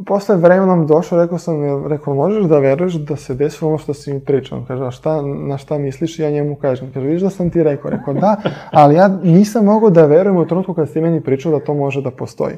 [0.06, 4.12] posle vremenom došao, rekao sam, rekao, možeš da veruješ da se desilo ono što si
[4.12, 4.64] mi pričao?
[4.68, 6.18] Kaže, a šta, na šta misliš?
[6.18, 7.90] Ja njemu kažem, kaže, vidiš da sam ti rekao?
[7.90, 8.36] Rekao, da,
[8.70, 12.02] ali ja nisam mogao da verujem u trenutku kad si meni pričao da to može
[12.02, 12.54] da postoji.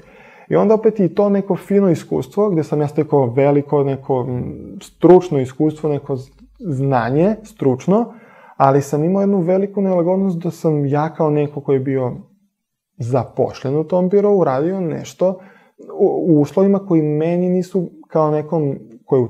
[0.49, 4.27] I onda opet i to neko fino iskustvo, gde sam ja stekao veliko, neko
[4.83, 6.17] stručno iskustvo, neko
[6.59, 8.15] znanje, stručno,
[8.57, 12.13] ali sam imao jednu veliku nelagodnost da sam ja kao neko koji je bio
[12.99, 15.41] zapošljen u tom birovu, radio nešto
[16.27, 19.27] u uslovima koji meni nisu kao nekom koji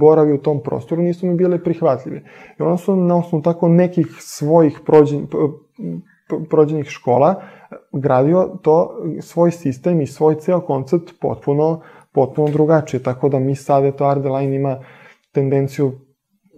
[0.00, 2.22] boravi u tom prostoru, nisu mi bile prihvatljive.
[2.60, 5.26] I onda su na osnovu tako nekih svojih prođen,
[6.50, 7.42] prođenih škola
[7.92, 8.90] gradio to,
[9.20, 11.80] svoj sistem i svoj ceo koncept potpuno,
[12.12, 13.02] potpuno drugačije.
[13.02, 14.78] Tako da mi sad, eto, Ardeline ima
[15.32, 15.92] tendenciju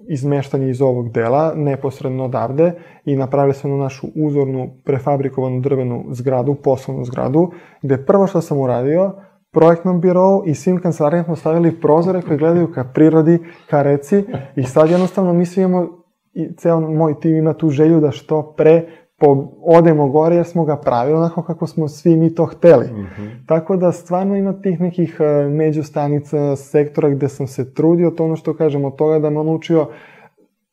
[0.09, 2.73] izmeštanje iz ovog dela, neposredno odavde,
[3.05, 7.51] i napravili smo na našu uzornu, prefabrikovanu drvenu zgradu, poslovnu zgradu,
[7.83, 9.13] gde prvo što sam uradio,
[9.53, 13.39] projektnom birovu i svim kancelarijama smo stavili prozore koji gledaju ka prirodi,
[13.71, 14.25] ka reci
[14.57, 15.89] i sad jednostavno mi svi imamo
[16.35, 18.87] i ceo moj tim ima tu želju da što pre
[19.19, 22.87] po, odemo gore jer smo ga pravili onako kako smo svi mi to hteli.
[22.87, 23.47] Mm -hmm.
[23.47, 28.37] Tako da stvarno ima tih nekih uh, međustanica, sektora gde sam se trudio, to ono
[28.37, 29.89] što kažem od toga da me on učio,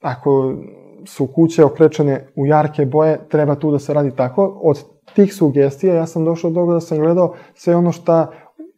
[0.02, 0.56] ako
[1.06, 4.60] su kuće okrečene u jarke boje, treba tu da se radi tako.
[4.64, 4.84] Od
[5.16, 8.32] tih sugestija ja sam došao do toga da sam gledao sve ono šta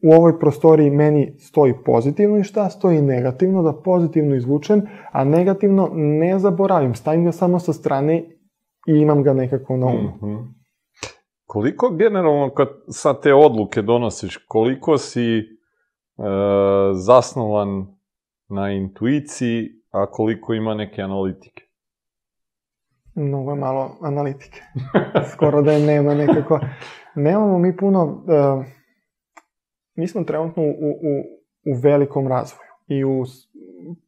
[0.04, 5.90] u ovoj prostoriji meni stoji pozitivno i šta stoji negativno, da pozitivno izvučem, a negativno
[5.94, 8.35] ne zaboravim, stavim ga samo sa strane
[8.88, 10.10] i imam ga nekako na umu.
[10.10, 10.54] Mm -hmm.
[11.46, 15.44] Koliko generalno kad sa te odluke donosiš, koliko si e,
[16.94, 17.88] zasnovan
[18.50, 21.64] na intuiciji, a koliko ima neke analitike?
[23.16, 24.62] Mnogo je malo analitike.
[25.34, 26.60] Skoro da je nema nekako.
[27.16, 28.24] Nemamo mi puno...
[28.28, 28.64] E,
[29.96, 31.14] mi smo trenutno u, u,
[31.66, 33.24] u velikom razvoju i u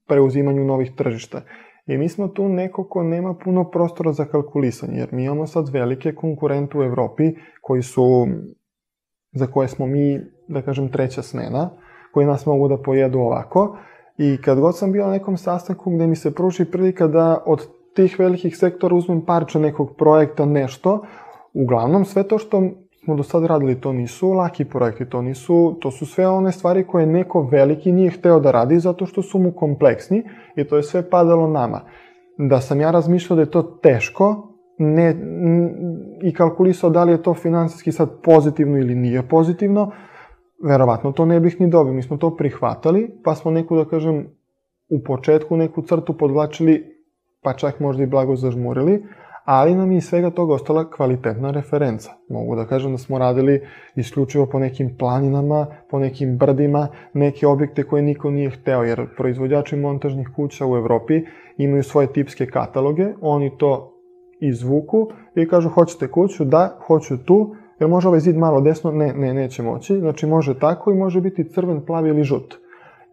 [0.07, 1.41] preuzimanju novih tržišta.
[1.87, 5.69] I mi smo tu neko ko nema puno prostora za kalkulisanje, jer mi imamo sad
[5.69, 7.23] velike konkurente u Evropi
[7.61, 8.27] koji su,
[9.31, 11.69] za koje smo mi, da kažem, treća smena,
[12.13, 13.77] koji nas mogu da pojedu ovako.
[14.17, 17.67] I kad god sam bio na nekom sastanku gde mi se pruži prilika da od
[17.95, 21.05] tih velikih sektora uzmem parče nekog projekta, nešto,
[21.53, 22.61] uglavnom sve to što
[23.07, 26.83] smo do sad radili, to nisu laki projekti, to nisu, to su sve one stvari
[26.87, 30.23] koje neko veliki nije hteo da radi zato što su mu kompleksni
[30.55, 31.81] i to je sve padalo nama.
[32.37, 35.15] Da sam ja razmišljao da je to teško, ne,
[36.23, 39.91] i kalkulisao da li je to finansijski sad pozitivno ili nije pozitivno,
[40.63, 41.93] verovatno to ne bih ni dobio.
[41.93, 44.27] Mi smo to prihvatali, pa smo neku, da kažem,
[44.89, 46.83] u početku neku crtu podvlačili,
[47.43, 49.03] pa čak možda i blago zažmurili,
[49.47, 52.11] ali nam je iz svega toga ostala kvalitetna referenca.
[52.29, 53.61] Mogu da kažem da smo radili
[53.95, 59.75] isključivo po nekim planinama, po nekim brdima, neke objekte koje niko nije hteo, jer proizvođači
[59.75, 61.21] montažnih kuća u Evropi
[61.57, 63.93] imaju svoje tipske kataloge, oni to
[64.39, 69.13] izvuku i kažu hoćete kuću, da, hoću tu, jer može ovaj zid malo desno, ne,
[69.13, 72.66] ne, neće moći, znači može tako i može biti crven, plavi ili žut.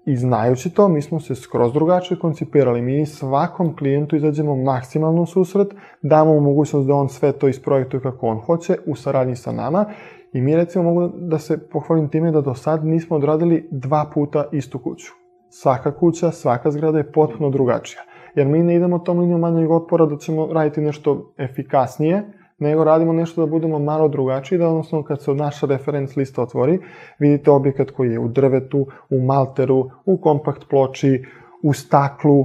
[0.07, 2.82] I znajući to, mi smo se skroz drugačije koncipirali.
[2.82, 5.68] Mi svakom klijentu izađemo maksimalno u susret,
[6.02, 9.84] damo mu mogućnost da on sve to isprojektuje kako on hoće, u saradnji sa nama.
[10.32, 14.44] I mi recimo mogu da se pohvalim time da do sad nismo odradili dva puta
[14.52, 15.12] istu kuću.
[15.50, 18.02] Svaka kuća, svaka zgrada je potpuno drugačija.
[18.34, 22.32] Jer mi ne idemo tom linijom manjeg otpora da ćemo raditi nešto efikasnije,
[22.64, 26.78] nego radimo nešto da budemo malo drugačiji, da odnosno kad se naša referenc lista otvori,
[27.18, 31.24] vidite objekat koji je u drvetu, u malteru, u kompakt ploči,
[31.62, 32.44] u staklu,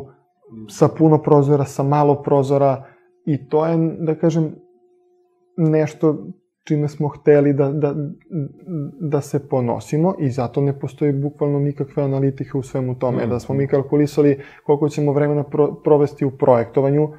[0.70, 2.86] sa puno prozora, sa malo prozora
[3.26, 4.56] i to je, da kažem,
[5.58, 6.16] nešto
[6.64, 7.96] čime smo hteli da, da,
[9.00, 13.26] da se ponosimo i zato ne postoji bukvalno nikakve analitike u svemu tome.
[13.26, 13.30] Mm.
[13.30, 17.10] Da smo mi kalkulisali koliko ćemo vremena pro, provesti u projektovanju,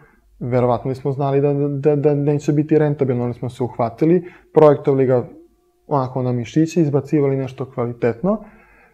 [0.41, 4.25] verovatno smo znali da, da, da neće biti rentabilno, ali smo se uhvatili,
[4.55, 5.29] projektovali ga
[5.87, 8.45] onako na mišiće, izbacivali nešto kvalitetno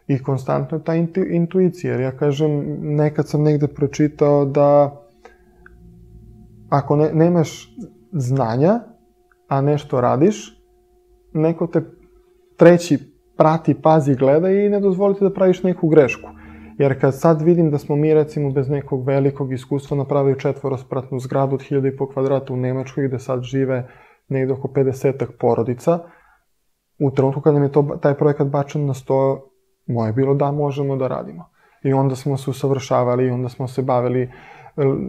[0.07, 5.03] i konstantno ta intu, intuicija, jer ja kažem, nekad sam negde pročitao da
[6.69, 7.75] ako ne, nemaš
[8.13, 8.81] znanja,
[9.49, 10.63] a nešto radiš,
[11.33, 11.83] neko te
[12.57, 12.99] treći
[13.37, 16.29] prati, pazi, gleda i ne dozvolite da praviš neku grešku.
[16.79, 21.55] Jer kad sad vidim da smo mi recimo bez nekog velikog iskustva napravili četvorospratnu zgradu
[21.55, 23.89] od 1000 kvadrata u Nemačkoj gde sad žive
[24.29, 25.99] negde oko 50 porodica,
[26.99, 29.51] u trenutku kada nam je to, taj projekat bačen na sto,
[29.87, 31.45] moje bilo da možemo da radimo.
[31.83, 34.31] I onda smo se usavršavali, onda smo se bavili e,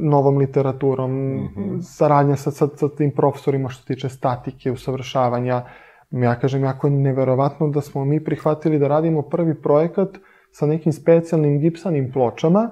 [0.01, 1.81] novom literaturom, mm -hmm.
[1.81, 5.63] saradnja sa, sa, sa tim profesorima što se tiče statike, usavršavanja.
[6.11, 10.09] Ja kažem, jako je neverovatno da smo mi prihvatili da radimo prvi projekat
[10.57, 12.69] sa nekim specijalnim gipsanim pločama,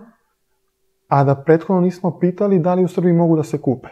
[1.08, 3.90] a da prethodno nismo pitali da li u Srbiji mogu da se kupe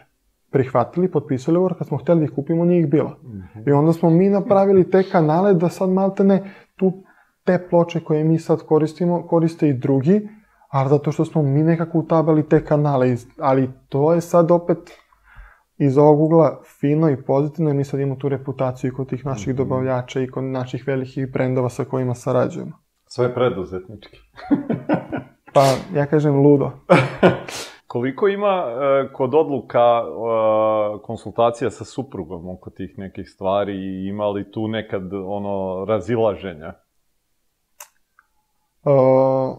[0.52, 3.10] prihvatili, potpisali ugovor, kad smo hteli da ih kupimo, nije ih bilo.
[3.10, 3.70] Mm -hmm.
[3.70, 6.44] I onda smo mi napravili te kanale da sad maltene
[6.76, 6.92] tu
[7.44, 10.28] te ploče koje mi sad koristimo, koriste i drugi,
[10.70, 14.92] ali zato što smo mi nekako utabali te kanale, ali to je sad opet
[15.78, 19.26] iz ovog ugla fino i pozitivno, jer mi sad imamo tu reputaciju i kod tih
[19.26, 19.58] naših -hmm.
[19.58, 22.83] dobavljača i kod naših velikih brendova sa kojima sarađujemo.
[23.16, 24.18] Sve preduzetnički.
[25.54, 25.62] pa,
[25.96, 26.72] ja kažem ludo.
[27.88, 34.28] Koliko ima uh, kod odluka uh, konsultacija sa suprugom oko tih nekih stvari i ima
[34.28, 36.74] li tu nekad ono razilaženja?
[38.84, 39.58] Uh,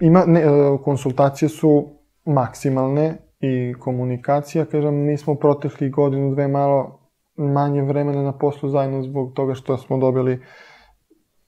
[0.00, 0.44] ima, ne,
[0.84, 1.88] konsultacije su
[2.24, 7.00] maksimalne i komunikacija, kažem, mi smo protekli godinu, dve malo
[7.36, 10.42] manje vremena na poslu zajedno zbog toga što smo dobili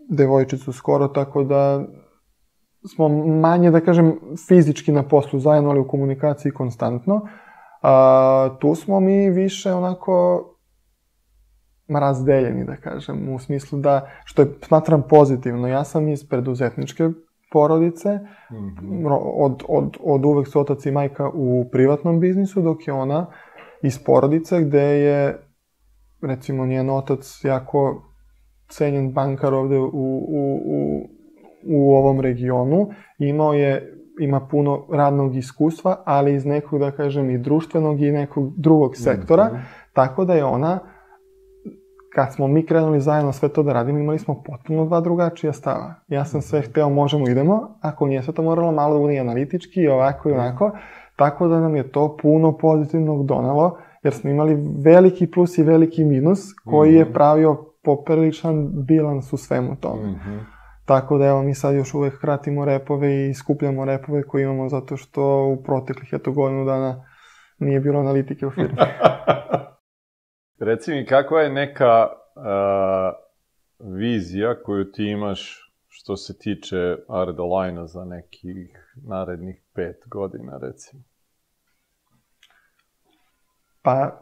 [0.08, 1.86] devojčicu skoro, tako da
[2.94, 7.20] smo manje, da kažem, fizički na poslu zajedno, ali u komunikaciji konstantno.
[7.82, 10.44] A, tu smo mi više onako
[11.88, 17.08] razdeljeni, da kažem, u smislu da, što je, smatram pozitivno, ja sam iz preduzetničke
[17.52, 18.08] porodice,
[18.50, 19.18] mm -hmm.
[19.36, 23.26] od, od, od uvek su otac i majka u privatnom biznisu, dok je ona
[23.82, 25.48] iz porodice gde je,
[26.22, 28.07] recimo, njen otac jako
[28.68, 31.08] cenjen bankar ovde u, u, u
[31.66, 32.88] u ovom regionu,
[33.18, 38.52] imao je ima puno radnog iskustva, ali iz nekog, da kažem, i društvenog i nekog
[38.56, 39.92] drugog sektora, mm -hmm.
[39.92, 40.78] tako da je ona,
[42.14, 45.94] kad smo mi krenuli zajedno sve to da radimo, imali smo potpuno dva drugačija stava.
[46.08, 49.80] Ja sam sve hteo, možemo, idemo, ako nije sve to moralo malo da bude analitički
[49.80, 50.70] i ovako i onako,
[51.16, 56.04] tako da nam je to puno pozitivnog donalo, jer smo imali veliki plus i veliki
[56.04, 57.12] minus, koji je mhm.
[57.12, 60.08] pravio popriličan bilans u svemu tome.
[60.10, 60.40] Mm -hmm.
[60.84, 64.96] Tako da evo mi sad još uvek kratimo repove i skupljamo repove koje imamo zato
[64.96, 67.04] što u proteklih eto godinu dana
[67.58, 68.76] nije bilo analitike u firmi.
[70.68, 73.12] Reci mi, kakva je neka uh,
[73.94, 81.02] vizija koju ti imaš što se tiče Ardolina za nekih narednih pet godina, recimo?
[83.82, 84.20] Pa,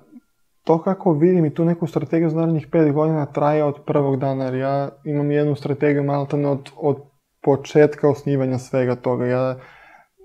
[0.66, 4.44] to kako vidim i tu neku strategiju za narednih 5 godina traje od prvog dana,
[4.44, 6.96] jer ja imam jednu strategiju maltene od, od
[7.42, 9.26] početka osnivanja svega toga.
[9.26, 9.56] Ja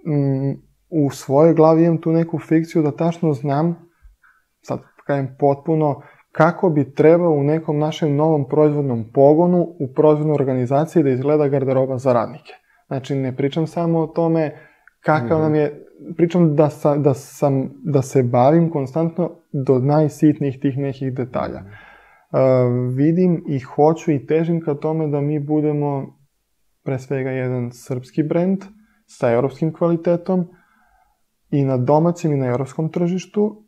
[0.07, 0.51] mm,
[0.89, 3.89] u svojoj glavi imam tu neku fikciju da tačno znam,
[4.61, 11.03] sad kajem potpuno, kako bi trebao u nekom našem novom proizvodnom pogonu, u proizvodnoj organizaciji
[11.03, 12.53] da izgleda garderoba za radnike.
[12.87, 14.57] Znači, ne pričam samo o tome
[15.03, 15.43] kakav mm -hmm.
[15.43, 15.85] nam je
[16.17, 21.61] pričam da, sa, da, sam, da se bavim konstantno do najsitnijih tih nekih detalja.
[21.61, 22.39] Uh,
[22.95, 26.19] vidim i hoću i težim ka tome da mi budemo
[26.83, 28.63] pre svega jedan srpski brend
[29.05, 30.47] sa evropskim kvalitetom
[31.49, 33.65] i na domaćem i na evropskom tržištu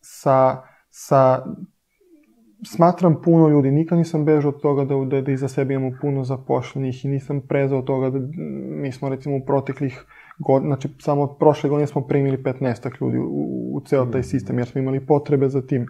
[0.00, 1.44] sa, sa
[2.64, 6.24] smatram puno ljudi, nikad nisam bežao od toga da, da, da iza sebe imamo puno
[6.24, 8.18] zapošljenih i nisam prezao od toga da
[8.82, 10.04] mi smo recimo u proteklih
[10.38, 14.24] god, znači samo prošle godine smo primili 15 ljudi u, u ceo taj mm.
[14.24, 15.86] sistem, jer smo imali potrebe za tim.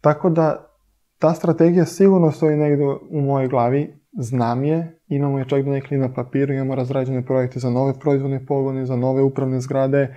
[0.00, 0.70] Tako da,
[1.18, 5.98] ta strategija sigurno stoji negde u mojoj glavi, znam je, imamo je čak do nekli
[5.98, 10.16] na papiru, imamo razrađene projekte za nove proizvodne pogone, za nove upravne zgrade,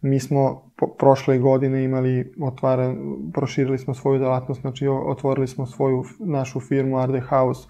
[0.00, 2.96] mi smo po, prošle godine imali otvaran,
[3.32, 7.68] proširili smo svoju delatnost, znači otvorili smo svoju našu firmu Arde House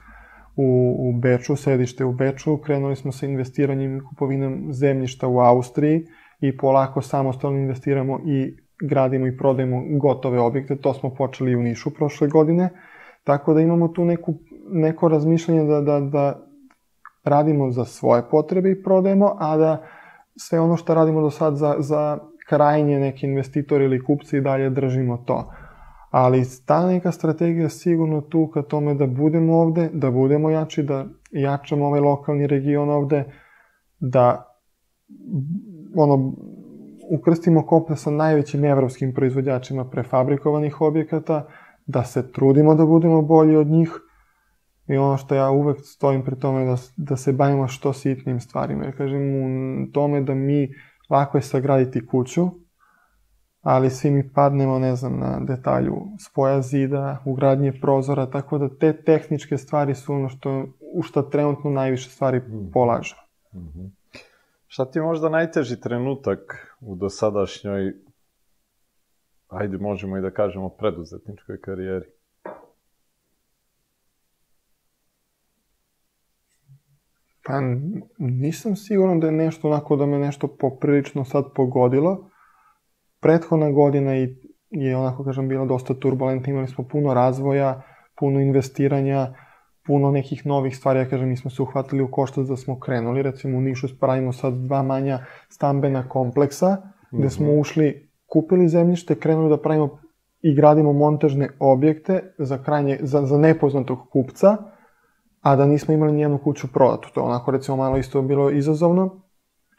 [0.56, 6.06] u, u Beču, sedište u Beču, krenuli smo sa investiranjem i kupovinom zemljišta u Austriji
[6.40, 8.56] i polako samostalno investiramo i
[8.88, 12.70] gradimo i prodajemo gotove objekte, to smo počeli u Nišu prošle godine,
[13.24, 14.34] tako da imamo tu neku,
[14.70, 16.46] neko razmišljanje da, da, da
[17.24, 19.86] radimo za svoje potrebe i prodajemo, a da
[20.36, 22.18] sve ono što radimo do sad za, za
[22.48, 25.52] krajnje neki investitori ili kupci i dalje držimo to
[26.16, 31.06] ali ta neka strategija sigurno tu ka tome da budemo ovde, da budemo jači, da
[31.30, 33.24] jačamo ovaj lokalni region ovde,
[33.98, 34.54] da
[35.96, 36.32] ono,
[37.18, 41.46] ukrstimo koplja sa najvećim evropskim proizvođačima prefabrikovanih objekata,
[41.86, 43.90] da se trudimo da budemo bolji od njih
[44.88, 48.84] i ono što ja uvek stojim pri tome da, da se bavimo što sitnim stvarima.
[48.84, 50.68] Ja kažem u tome da mi
[51.10, 52.48] lako je sagraditi kuću,
[53.68, 59.02] ali svi mi padnemo, ne znam, na detalju spoja zida, ugradnje prozora, tako da te
[59.02, 62.70] tehničke stvari su ono što, u što trenutno najviše stvari mhm.
[62.72, 63.20] polažemo.
[63.54, 63.90] Mm -hmm.
[64.66, 66.38] Šta ti je možda najteži trenutak
[66.80, 67.94] u dosadašnjoj,
[69.48, 72.06] ajde možemo i da kažemo, preduzetničkoj karijeri?
[77.46, 77.60] Pa
[78.18, 82.30] nisam siguran da je nešto onako da me nešto poprilično sad pogodilo.
[83.20, 84.36] Prethodna godina i
[84.70, 87.82] je onako, kažem, bila dosta turbulentna, imali smo puno razvoja,
[88.18, 89.34] puno investiranja,
[89.86, 93.22] puno nekih novih stvari, ja kažem, mi smo se uhvatili u koštac da smo krenuli,
[93.22, 95.18] recimo u Nišu spravimo sad dva manja
[95.48, 96.76] stambena kompleksa,
[97.12, 97.60] gde smo mhm.
[97.60, 99.98] ušli, kupili zemljište, krenuli da pravimo
[100.40, 104.56] i gradimo montažne objekte za, krajnje, za, za nepoznatog kupca,
[105.40, 107.08] a da nismo imali nijednu kuću prodatu.
[107.14, 109.25] To je onako, recimo, malo isto bilo izazovno,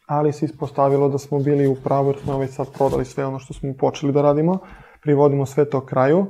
[0.08, 3.40] ali se ispostavilo da smo bili u pravu, jer smo već sad prodali sve ono
[3.40, 4.60] što smo počeli da radimo,
[5.02, 6.26] privodimo sve to kraju,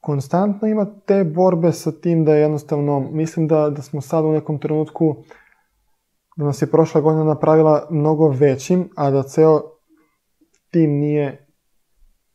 [0.00, 4.32] konstantno ima te borbe sa tim da je jednostavno, mislim da, da smo sad u
[4.32, 5.16] nekom trenutku,
[6.36, 9.60] da nas je prošla godina napravila mnogo većim, a da ceo
[10.70, 11.46] tim nije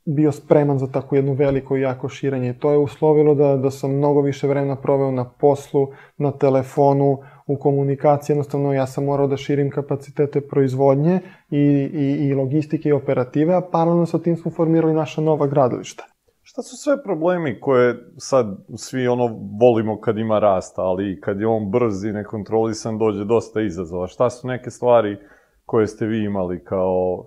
[0.06, 2.54] bio spreman za tako jednu veliko i jako širenje.
[2.54, 5.88] To je uslovilo da, da sam mnogo više vremena proveo na poslu,
[6.18, 8.34] na telefonu, u komunikaciji.
[8.34, 11.20] Jednostavno ja sam morao da širim kapacitete proizvodnje
[11.50, 16.04] i, i, i logistike i operative, a paralelno sa tim smo formirali naša nova gradilišta.
[16.44, 19.28] Šta su sve problemi koje sad svi ono
[19.62, 24.08] volimo kad ima rasta, ali kad je on brz i nekontrolisan dođe dosta izazova?
[24.08, 25.18] Šta su neke stvari
[25.66, 27.26] koje ste vi imali kao...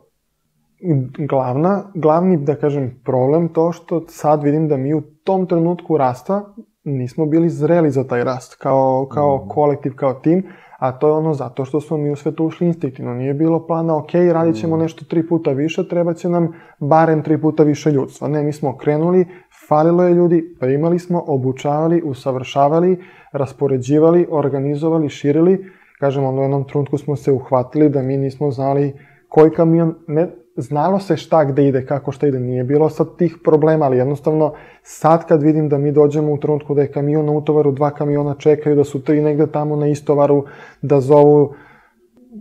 [1.29, 6.55] Glavna, glavni, da kažem, problem to što sad vidim da mi u tom trenutku rasta
[6.85, 9.49] nismo bili zreli za taj rast kao, kao mm.
[9.49, 10.47] kolektiv, kao tim,
[10.79, 13.15] a to je ono zato što smo mi u sve to ušli instinktivno.
[13.15, 14.81] Nije bilo plana, ok, radit ćemo mm.
[14.81, 18.29] nešto tri puta više, treba će nam barem tri puta više ljudstva.
[18.29, 19.27] Ne, mi smo krenuli,
[19.69, 22.99] falilo je ljudi, primali smo, obučavali, usavršavali,
[23.33, 25.65] raspoređivali, organizovali, širili.
[26.01, 28.93] Kažem, ono u jednom trenutku smo se uhvatili da mi nismo znali
[29.29, 33.37] koji kamion, ne, znalo se šta gde ide, kako šta ide, nije bilo sad tih
[33.45, 34.53] problema, ali jednostavno
[34.83, 38.35] sad kad vidim da mi dođemo u trenutku da je kamion na utovaru, dva kamiona
[38.35, 40.45] čekaju, da su tri negde tamo na istovaru,
[40.83, 41.55] da zovu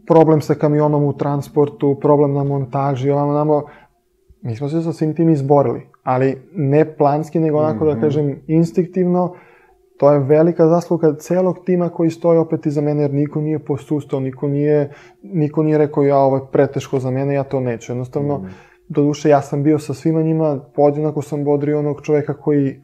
[0.08, 3.64] problem sa kamionom u transportu, problem na montaži, ovamo namo,
[4.42, 7.92] mi smo se sa svim tim izborili, ali ne planski, nego onako mm -hmm.
[7.92, 8.02] da mhm.
[8.02, 9.34] kažem instinktivno,
[10.04, 14.20] to je velika zasluga celog tima koji stoji opet iza mene, jer niko nije posustao,
[14.20, 17.92] niko nije, niko nije rekao ja ovo je preteško za mene, ja to neću.
[17.92, 18.50] Jednostavno, mm.
[18.90, 22.82] do duše ja sam bio sa svima njima, podjednako sam bodrio onog čoveka koji,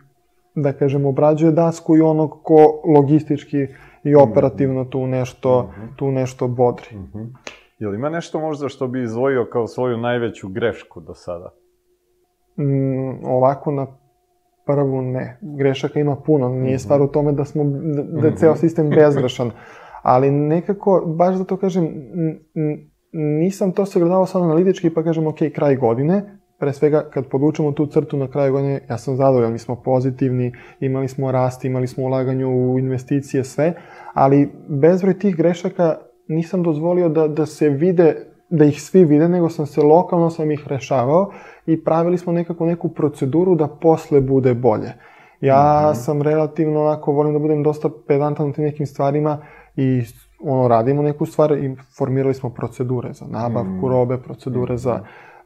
[0.56, 3.58] da kažem, obrađuje dasku i onog ko logistički
[4.04, 4.32] i mhm.
[4.32, 5.96] operativno tu nešto, mm -hmm.
[5.96, 6.98] tu nešto bodri.
[6.98, 7.28] Mm -hmm.
[7.80, 11.50] Jel ima nešto možda što bi izvojio kao svoju najveću grešku do sada?
[12.58, 13.88] Mm, ovako na
[14.70, 15.38] prvu ne.
[15.41, 16.80] Grešaka ima puno, nije mhm.
[16.80, 18.60] stvar u tome da, smo, da, da je ceo mhm.
[18.60, 19.52] sistem bezgrešan.
[20.02, 21.90] Ali nekako, baš da to kažem,
[23.14, 27.86] nisam to sagledavao sad analitički pa kažem, ok, kraj godine, pre svega kad podvučemo tu
[27.86, 32.04] crtu na kraju godine, ja sam zadovoljan, mi smo pozitivni, imali smo rast, imali smo
[32.04, 33.74] ulaganje u investicije, sve,
[34.14, 35.98] ali bezbroj tih grešaka
[36.28, 38.16] nisam dozvolio da, da se vide,
[38.50, 41.32] da ih svi vide, nego sam se lokalno sam ih rešavao
[41.74, 44.94] i pravili smo nekako neku proceduru da posle bude bolje.
[45.41, 45.96] Ja mm -hmm.
[45.96, 49.38] sam relativno onako, volim da budem dosta pedantan u tim nekim stvarima
[49.76, 50.02] i
[50.44, 53.90] ono, radimo neku stvar i formirali smo procedure za nabavku mm -hmm.
[53.90, 54.82] robe, procedure mm -hmm.
[54.82, 55.04] za mhm.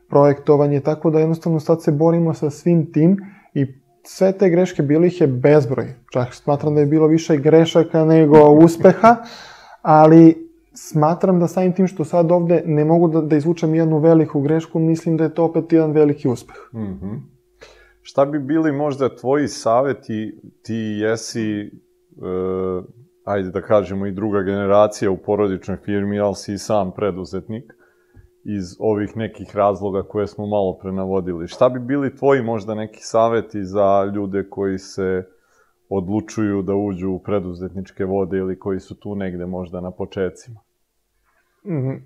[0.10, 3.18] projektovanje, tako da jednostavno sad se borimo sa svim tim
[3.54, 3.66] i
[4.04, 5.94] sve te greške, bilo ih je bezbroj.
[6.12, 9.16] Čak smatram da je bilo više grešaka nego uspeha,
[9.82, 10.43] ali
[10.74, 14.80] smatram da samim tim što sad ovde ne mogu da, da izvučem jednu veliku grešku,
[14.80, 16.56] mislim da je to opet jedan veliki uspeh.
[16.74, 17.20] Mm -hmm.
[18.02, 21.70] Šta bi bili možda tvoji saveti, ti jesi, e,
[23.24, 27.74] ajde da kažemo i druga generacija u porodičnoj firmi, ali si i sam preduzetnik,
[28.44, 31.48] iz ovih nekih razloga koje smo malo prenavodili.
[31.48, 35.24] Šta bi bili tvoji možda neki saveti za ljude koji se
[35.98, 40.60] odlučuju da uđu u preduzetničke vode ili koji su tu negde možda na početcima?
[41.65, 42.02] Mm -hmm.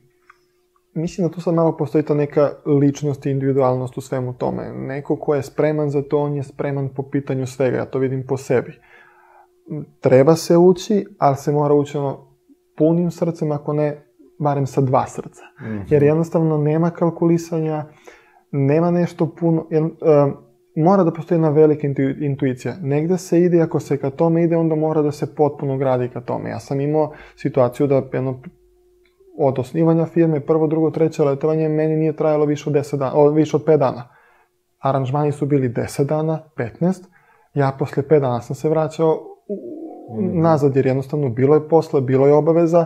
[0.93, 4.71] Mislim da tu sad malo postoji ta neka ličnost i individualnost u svemu tome.
[4.73, 8.25] Neko ko je spreman za to, on je spreman po pitanju svega, ja to vidim
[8.27, 8.79] po sebi.
[9.99, 12.27] Treba se ući, ali se mora ući ono
[12.77, 14.03] punim srcem, ako ne
[14.39, 15.43] barem sa dva srca.
[15.61, 15.83] Mm -hmm.
[15.89, 17.85] Jer jednostavno nema kalkulisanja,
[18.51, 19.91] nema nešto puno, jer, uh,
[20.77, 22.75] mora da postoji jedna velika intu, intuicija.
[22.81, 26.21] Negde se ide, ako se ka tome ide, onda mora da se potpuno gradi ka
[26.21, 26.49] tome.
[26.49, 28.41] Ja sam imao situaciju da jedno,
[29.37, 33.29] od osnivanja firme, prvo, drugo, treće letovanje, meni nije trajalo više od, 10 dana, o,
[33.29, 34.07] više od 5 dana.
[34.79, 36.39] Aranžmani su bili 10 dana,
[36.81, 37.03] 15,
[37.53, 39.15] ja posle 5 dana sam se vraćao
[40.19, 40.41] mm.
[40.41, 42.85] nazad, jer jednostavno bilo je posle, bilo je obaveza,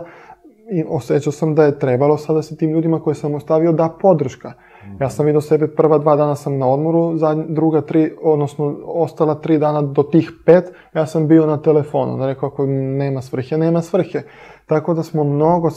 [0.72, 4.52] i osjećao sam da je trebalo sada se tim ljudima koje sam ostavio da podrška.
[5.00, 7.14] Ja sam vidio sebe, prva dva dana sam na odmoru,
[7.48, 10.64] druga tri, odnosno ostala tri dana do tih pet,
[10.94, 12.16] ja sam bio na telefonu.
[12.18, 14.22] Da rekao, ako nema svrhe, nema svrhe.
[14.66, 15.68] Tako da smo mnogo,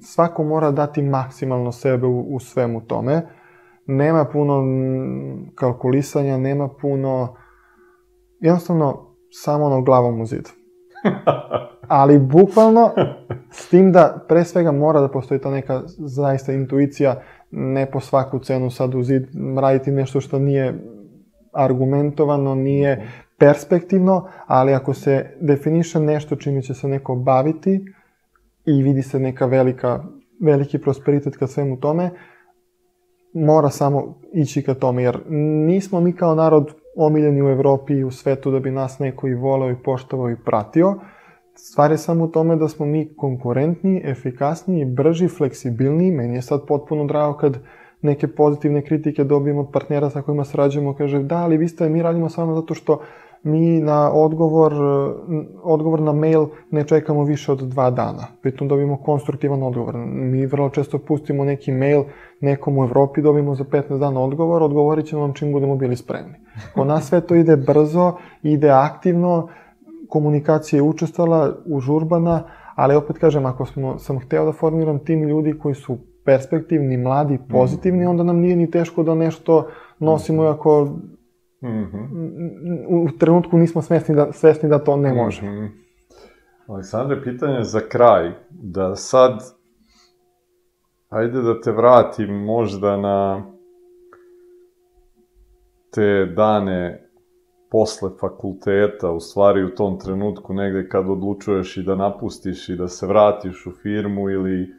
[0.00, 3.26] svako mora dati maksimalno sebe u, u svemu tome.
[3.86, 4.64] Nema puno
[5.54, 7.36] kalkulisanja, nema puno,
[8.40, 10.48] jednostavno, samo ono glavom u zid.
[11.88, 12.90] Ali bukvalno,
[13.50, 18.38] s tim da pre svega mora da postoji ta neka zaista intuicija, ne po svaku
[18.38, 19.26] cenu sad u zid
[19.60, 20.74] raditi nešto što nije
[21.52, 23.08] argumentovano, nije
[23.38, 27.84] perspektivno, ali ako se definiše nešto čime će se neko baviti
[28.66, 30.04] i vidi se neka velika,
[30.40, 32.10] veliki prosperitet ka svemu tome,
[33.34, 35.20] mora samo ići ka tome, jer
[35.66, 39.34] nismo mi kao narod omiljeni u Evropi i u svetu da bi nas neko i
[39.34, 40.94] voleo i poštovao i pratio.
[41.60, 46.10] Stvar je samo u tome da smo mi konkurentni, efikasniji, brži, fleksibilniji.
[46.10, 47.58] Meni je sad potpuno drago kad
[48.02, 52.02] neke pozitivne kritike dobijemo od partnera sa kojima srađujemo, kaže da, ali vi ste, mi
[52.02, 53.00] radimo samo zato što
[53.42, 54.72] mi na odgovor,
[55.62, 58.26] odgovor na mail ne čekamo više od dva dana.
[58.42, 59.96] Pritom dobijemo konstruktivan odgovor.
[60.06, 62.02] Mi vrlo često pustimo neki mail
[62.40, 66.34] nekom u Evropi, dobijemo za 15 dana odgovor, odgovorit ćemo vam čim budemo bili spremni.
[66.74, 68.12] Kod nas sve to ide brzo,
[68.42, 69.48] ide aktivno,
[70.08, 72.42] komunikacija je učestala, užurbana,
[72.74, 77.38] ali opet kažem, ako smo, sam hteo da formiram tim ljudi koji su perspektivni, mladi,
[77.50, 79.68] pozitivni, onda nam nije ni teško da nešto
[79.98, 80.84] nosimo, ako
[81.62, 82.86] mm -hmm.
[82.88, 85.42] u trenutku nismo svesni da, svesni da to ne može.
[85.42, 85.68] Mm -hmm.
[86.66, 89.40] Aleksandre, pitanje za kraj, da sad,
[91.08, 93.42] ajde da te vratim možda na
[95.90, 97.07] te dane
[97.70, 102.88] posle fakulteta, u stvari u tom trenutku negde kad odlučuješ i da napustiš i da
[102.88, 104.74] se vratiš u firmu ili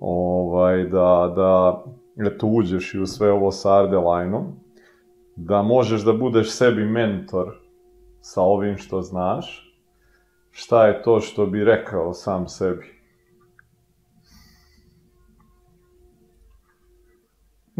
[0.00, 1.84] ovaj, da, da
[2.26, 4.44] eto, uđeš i u sve ovo sa Ardelajnom,
[5.36, 7.54] da možeš da budeš sebi mentor
[8.20, 9.74] sa ovim što znaš,
[10.50, 12.97] šta je to što bi rekao sam sebi?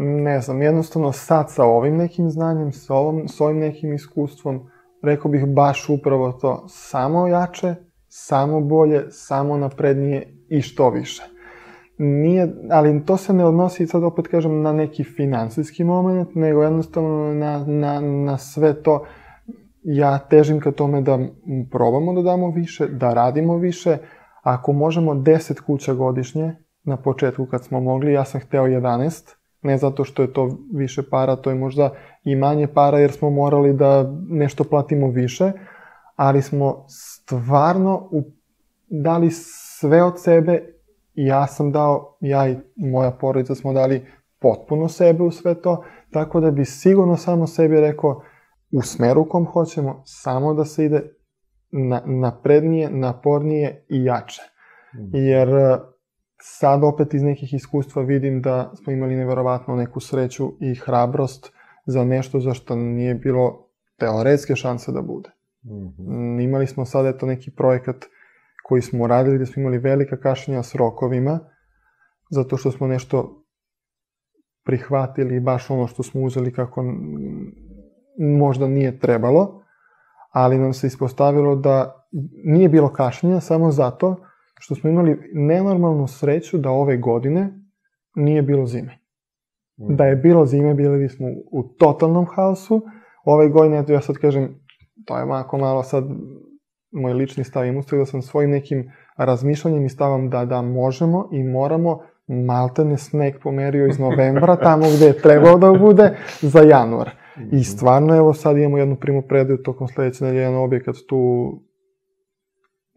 [0.01, 4.69] Ne znam, jednostavno sad sa ovim nekim znanjem, sa, ovom, sa ovim nekim iskustvom,
[5.03, 7.75] rekao bih baš upravo to, samo jače,
[8.07, 11.23] samo bolje, samo naprednije i što više.
[11.97, 17.33] Nije, ali to se ne odnosi, sad opet kažem, na neki finansijski moment, nego jednostavno
[17.33, 19.05] na, na, na sve to,
[19.83, 21.19] ja težim ka tome da
[21.71, 23.97] probamo da damo više, da radimo više,
[24.43, 29.77] ako možemo 10 kuća godišnje, na početku kad smo mogli, ja sam hteo 11, Ne
[29.77, 33.73] zato što je to više para, to je možda i manje para jer smo morali
[33.73, 35.51] da nešto platimo više,
[36.15, 38.09] ali smo stvarno
[38.89, 40.79] dali sve od sebe
[41.13, 44.05] i ja sam dao, ja i moja porodica smo dali
[44.39, 48.21] potpuno sebe u sve to, tako da bi sigurno samo sebi rekao
[48.71, 51.01] u smeru kom hoćemo, samo da se ide
[51.71, 54.41] na, naprednije, napornije i jače.
[54.95, 55.09] Mhm.
[55.13, 55.49] Jer
[56.41, 61.51] sad opet iz nekih iskustva vidim da smo imali neverovatno neku sreću i hrabrost
[61.85, 65.29] za nešto za što nije bilo teoretske šanse da bude.
[65.63, 66.43] Mm -hmm.
[66.43, 68.05] Imali smo sad eto neki projekat
[68.63, 71.39] koji smo radili gde smo imali velika kašnjenja s rokovima,
[72.29, 73.45] zato što smo nešto
[74.65, 76.83] prihvatili baš ono što smo uzeli kako
[78.17, 79.63] možda nije trebalo,
[80.31, 82.05] ali nam se ispostavilo da
[82.43, 84.28] nije bilo kašnjenja samo zato
[84.59, 87.53] što smo imali nenormalnu sreću da ove godine
[88.15, 88.99] nije bilo zime.
[89.79, 89.95] Mm.
[89.95, 92.81] Da je bilo zime, bili bismo u totalnom haosu.
[93.25, 94.55] Ove godine, eto ja sad kažem,
[95.05, 96.03] to je mako malo sad
[96.91, 101.43] moj lični stav i da sam svojim nekim razmišljanjem i stavom da da možemo i
[101.43, 107.09] moramo maltene sneg pomerio iz novembra, tamo gde je trebao da bude, za januar.
[107.37, 107.61] I mhm.
[107.61, 111.53] stvarno, evo sad imamo jednu primu predaju tokom sledeće nedelje, jedan objekat tu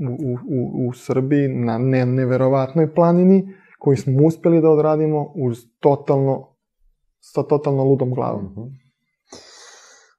[0.09, 6.49] u, u, u Srbiji na ne, neverovatnoj planini koji smo uspeli da odradimo uz totalno,
[7.20, 8.45] sa totalno ludom glavom.
[8.45, 8.83] Mm -hmm.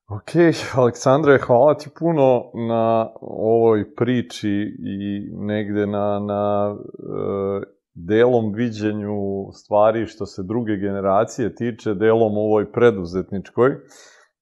[0.08, 0.32] Ok,
[0.76, 10.06] Aleksandre, hvala ti puno na ovoj priči i negde na, na uh, delom viđenju stvari
[10.06, 13.72] što se druge generacije tiče, delom ovoj preduzetničkoj.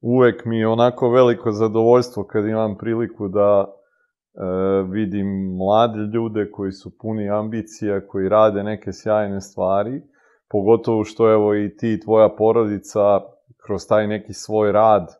[0.01, 3.80] Uvek mi je onako veliko zadovoljstvo kad imam priliku da e,
[4.89, 10.01] vidim mlade ljude koji su puni ambicija, koji rade neke sjajne stvari,
[10.49, 13.19] pogotovo što evo i ti i tvoja porodica
[13.65, 15.13] kroz taj neki svoj rad e,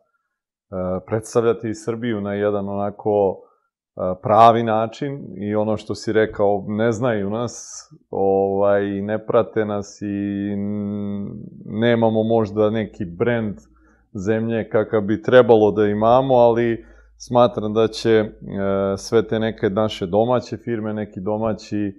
[1.06, 3.42] predstavljati Srbiju na jedan onako
[4.22, 10.56] pravi način i ono što si rekao, ne znaju nas, ovaj, ne prate nas i
[11.64, 13.54] nemamo možda neki brend
[14.14, 16.84] zemlje kakav bi trebalo da imamo, ali
[17.28, 18.26] smatram da će e,
[18.96, 21.92] sve te neke naše domaće firme, neki domaći e,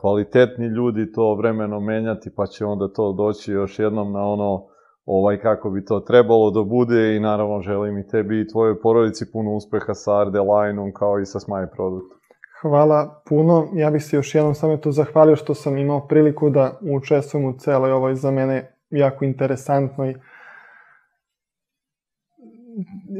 [0.00, 4.66] kvalitetni ljudi to vremeno menjati, pa će onda to doći još jednom na ono
[5.06, 9.32] ovaj, kako bi to trebalo da bude i naravno želim i tebi i tvojoj porodici
[9.32, 12.16] puno uspeha sa Arde Line-om kao i sa Smile Product.
[12.62, 13.68] Hvala puno.
[13.74, 17.58] Ja bih se još jednom samo to zahvalio što sam imao priliku da učestvujem u
[17.58, 20.14] celoj ovoj za mene jako interesantnoj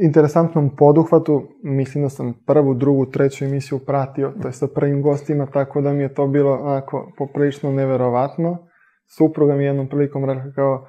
[0.01, 1.47] interesantnom poduhvatu.
[1.63, 5.93] Mislim da sam prvu, drugu, treću emisiju pratio, to je sa prvim gostima, tako da
[5.93, 8.57] mi je to bilo onako poprilično neverovatno.
[9.17, 10.87] Supruga mi jednom prilikom rekla kao,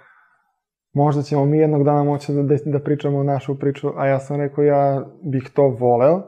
[0.93, 4.65] možda ćemo mi jednog dana moći da, da pričamo našu priču, a ja sam rekao
[4.65, 6.23] ja bih to voleo,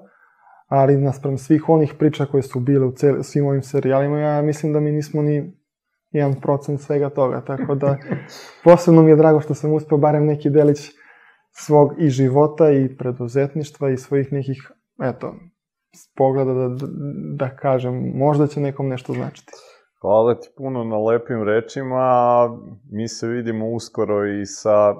[0.69, 4.73] ali naspram svih onih priča koje su bile u cel, svim ovim serijalima, ja mislim
[4.73, 5.53] da mi nismo ni
[6.11, 7.97] jedan procent svega toga, tako da
[8.65, 11.00] posebno mi je drago što sam uspeo barem neki delić
[11.53, 14.73] svog i života i preduzetništva i svojih nekih,
[15.03, 15.35] eto,
[16.17, 16.87] pogleda da,
[17.37, 19.53] da, kažem, možda će nekom nešto značiti.
[20.01, 22.49] Hvala ti puno na lepim rečima,
[22.93, 24.95] mi se vidimo uskoro i sa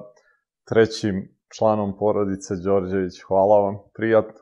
[0.69, 1.15] trećim
[1.57, 3.21] članom porodice Đorđević.
[3.27, 4.41] Hvala vam, prijatno.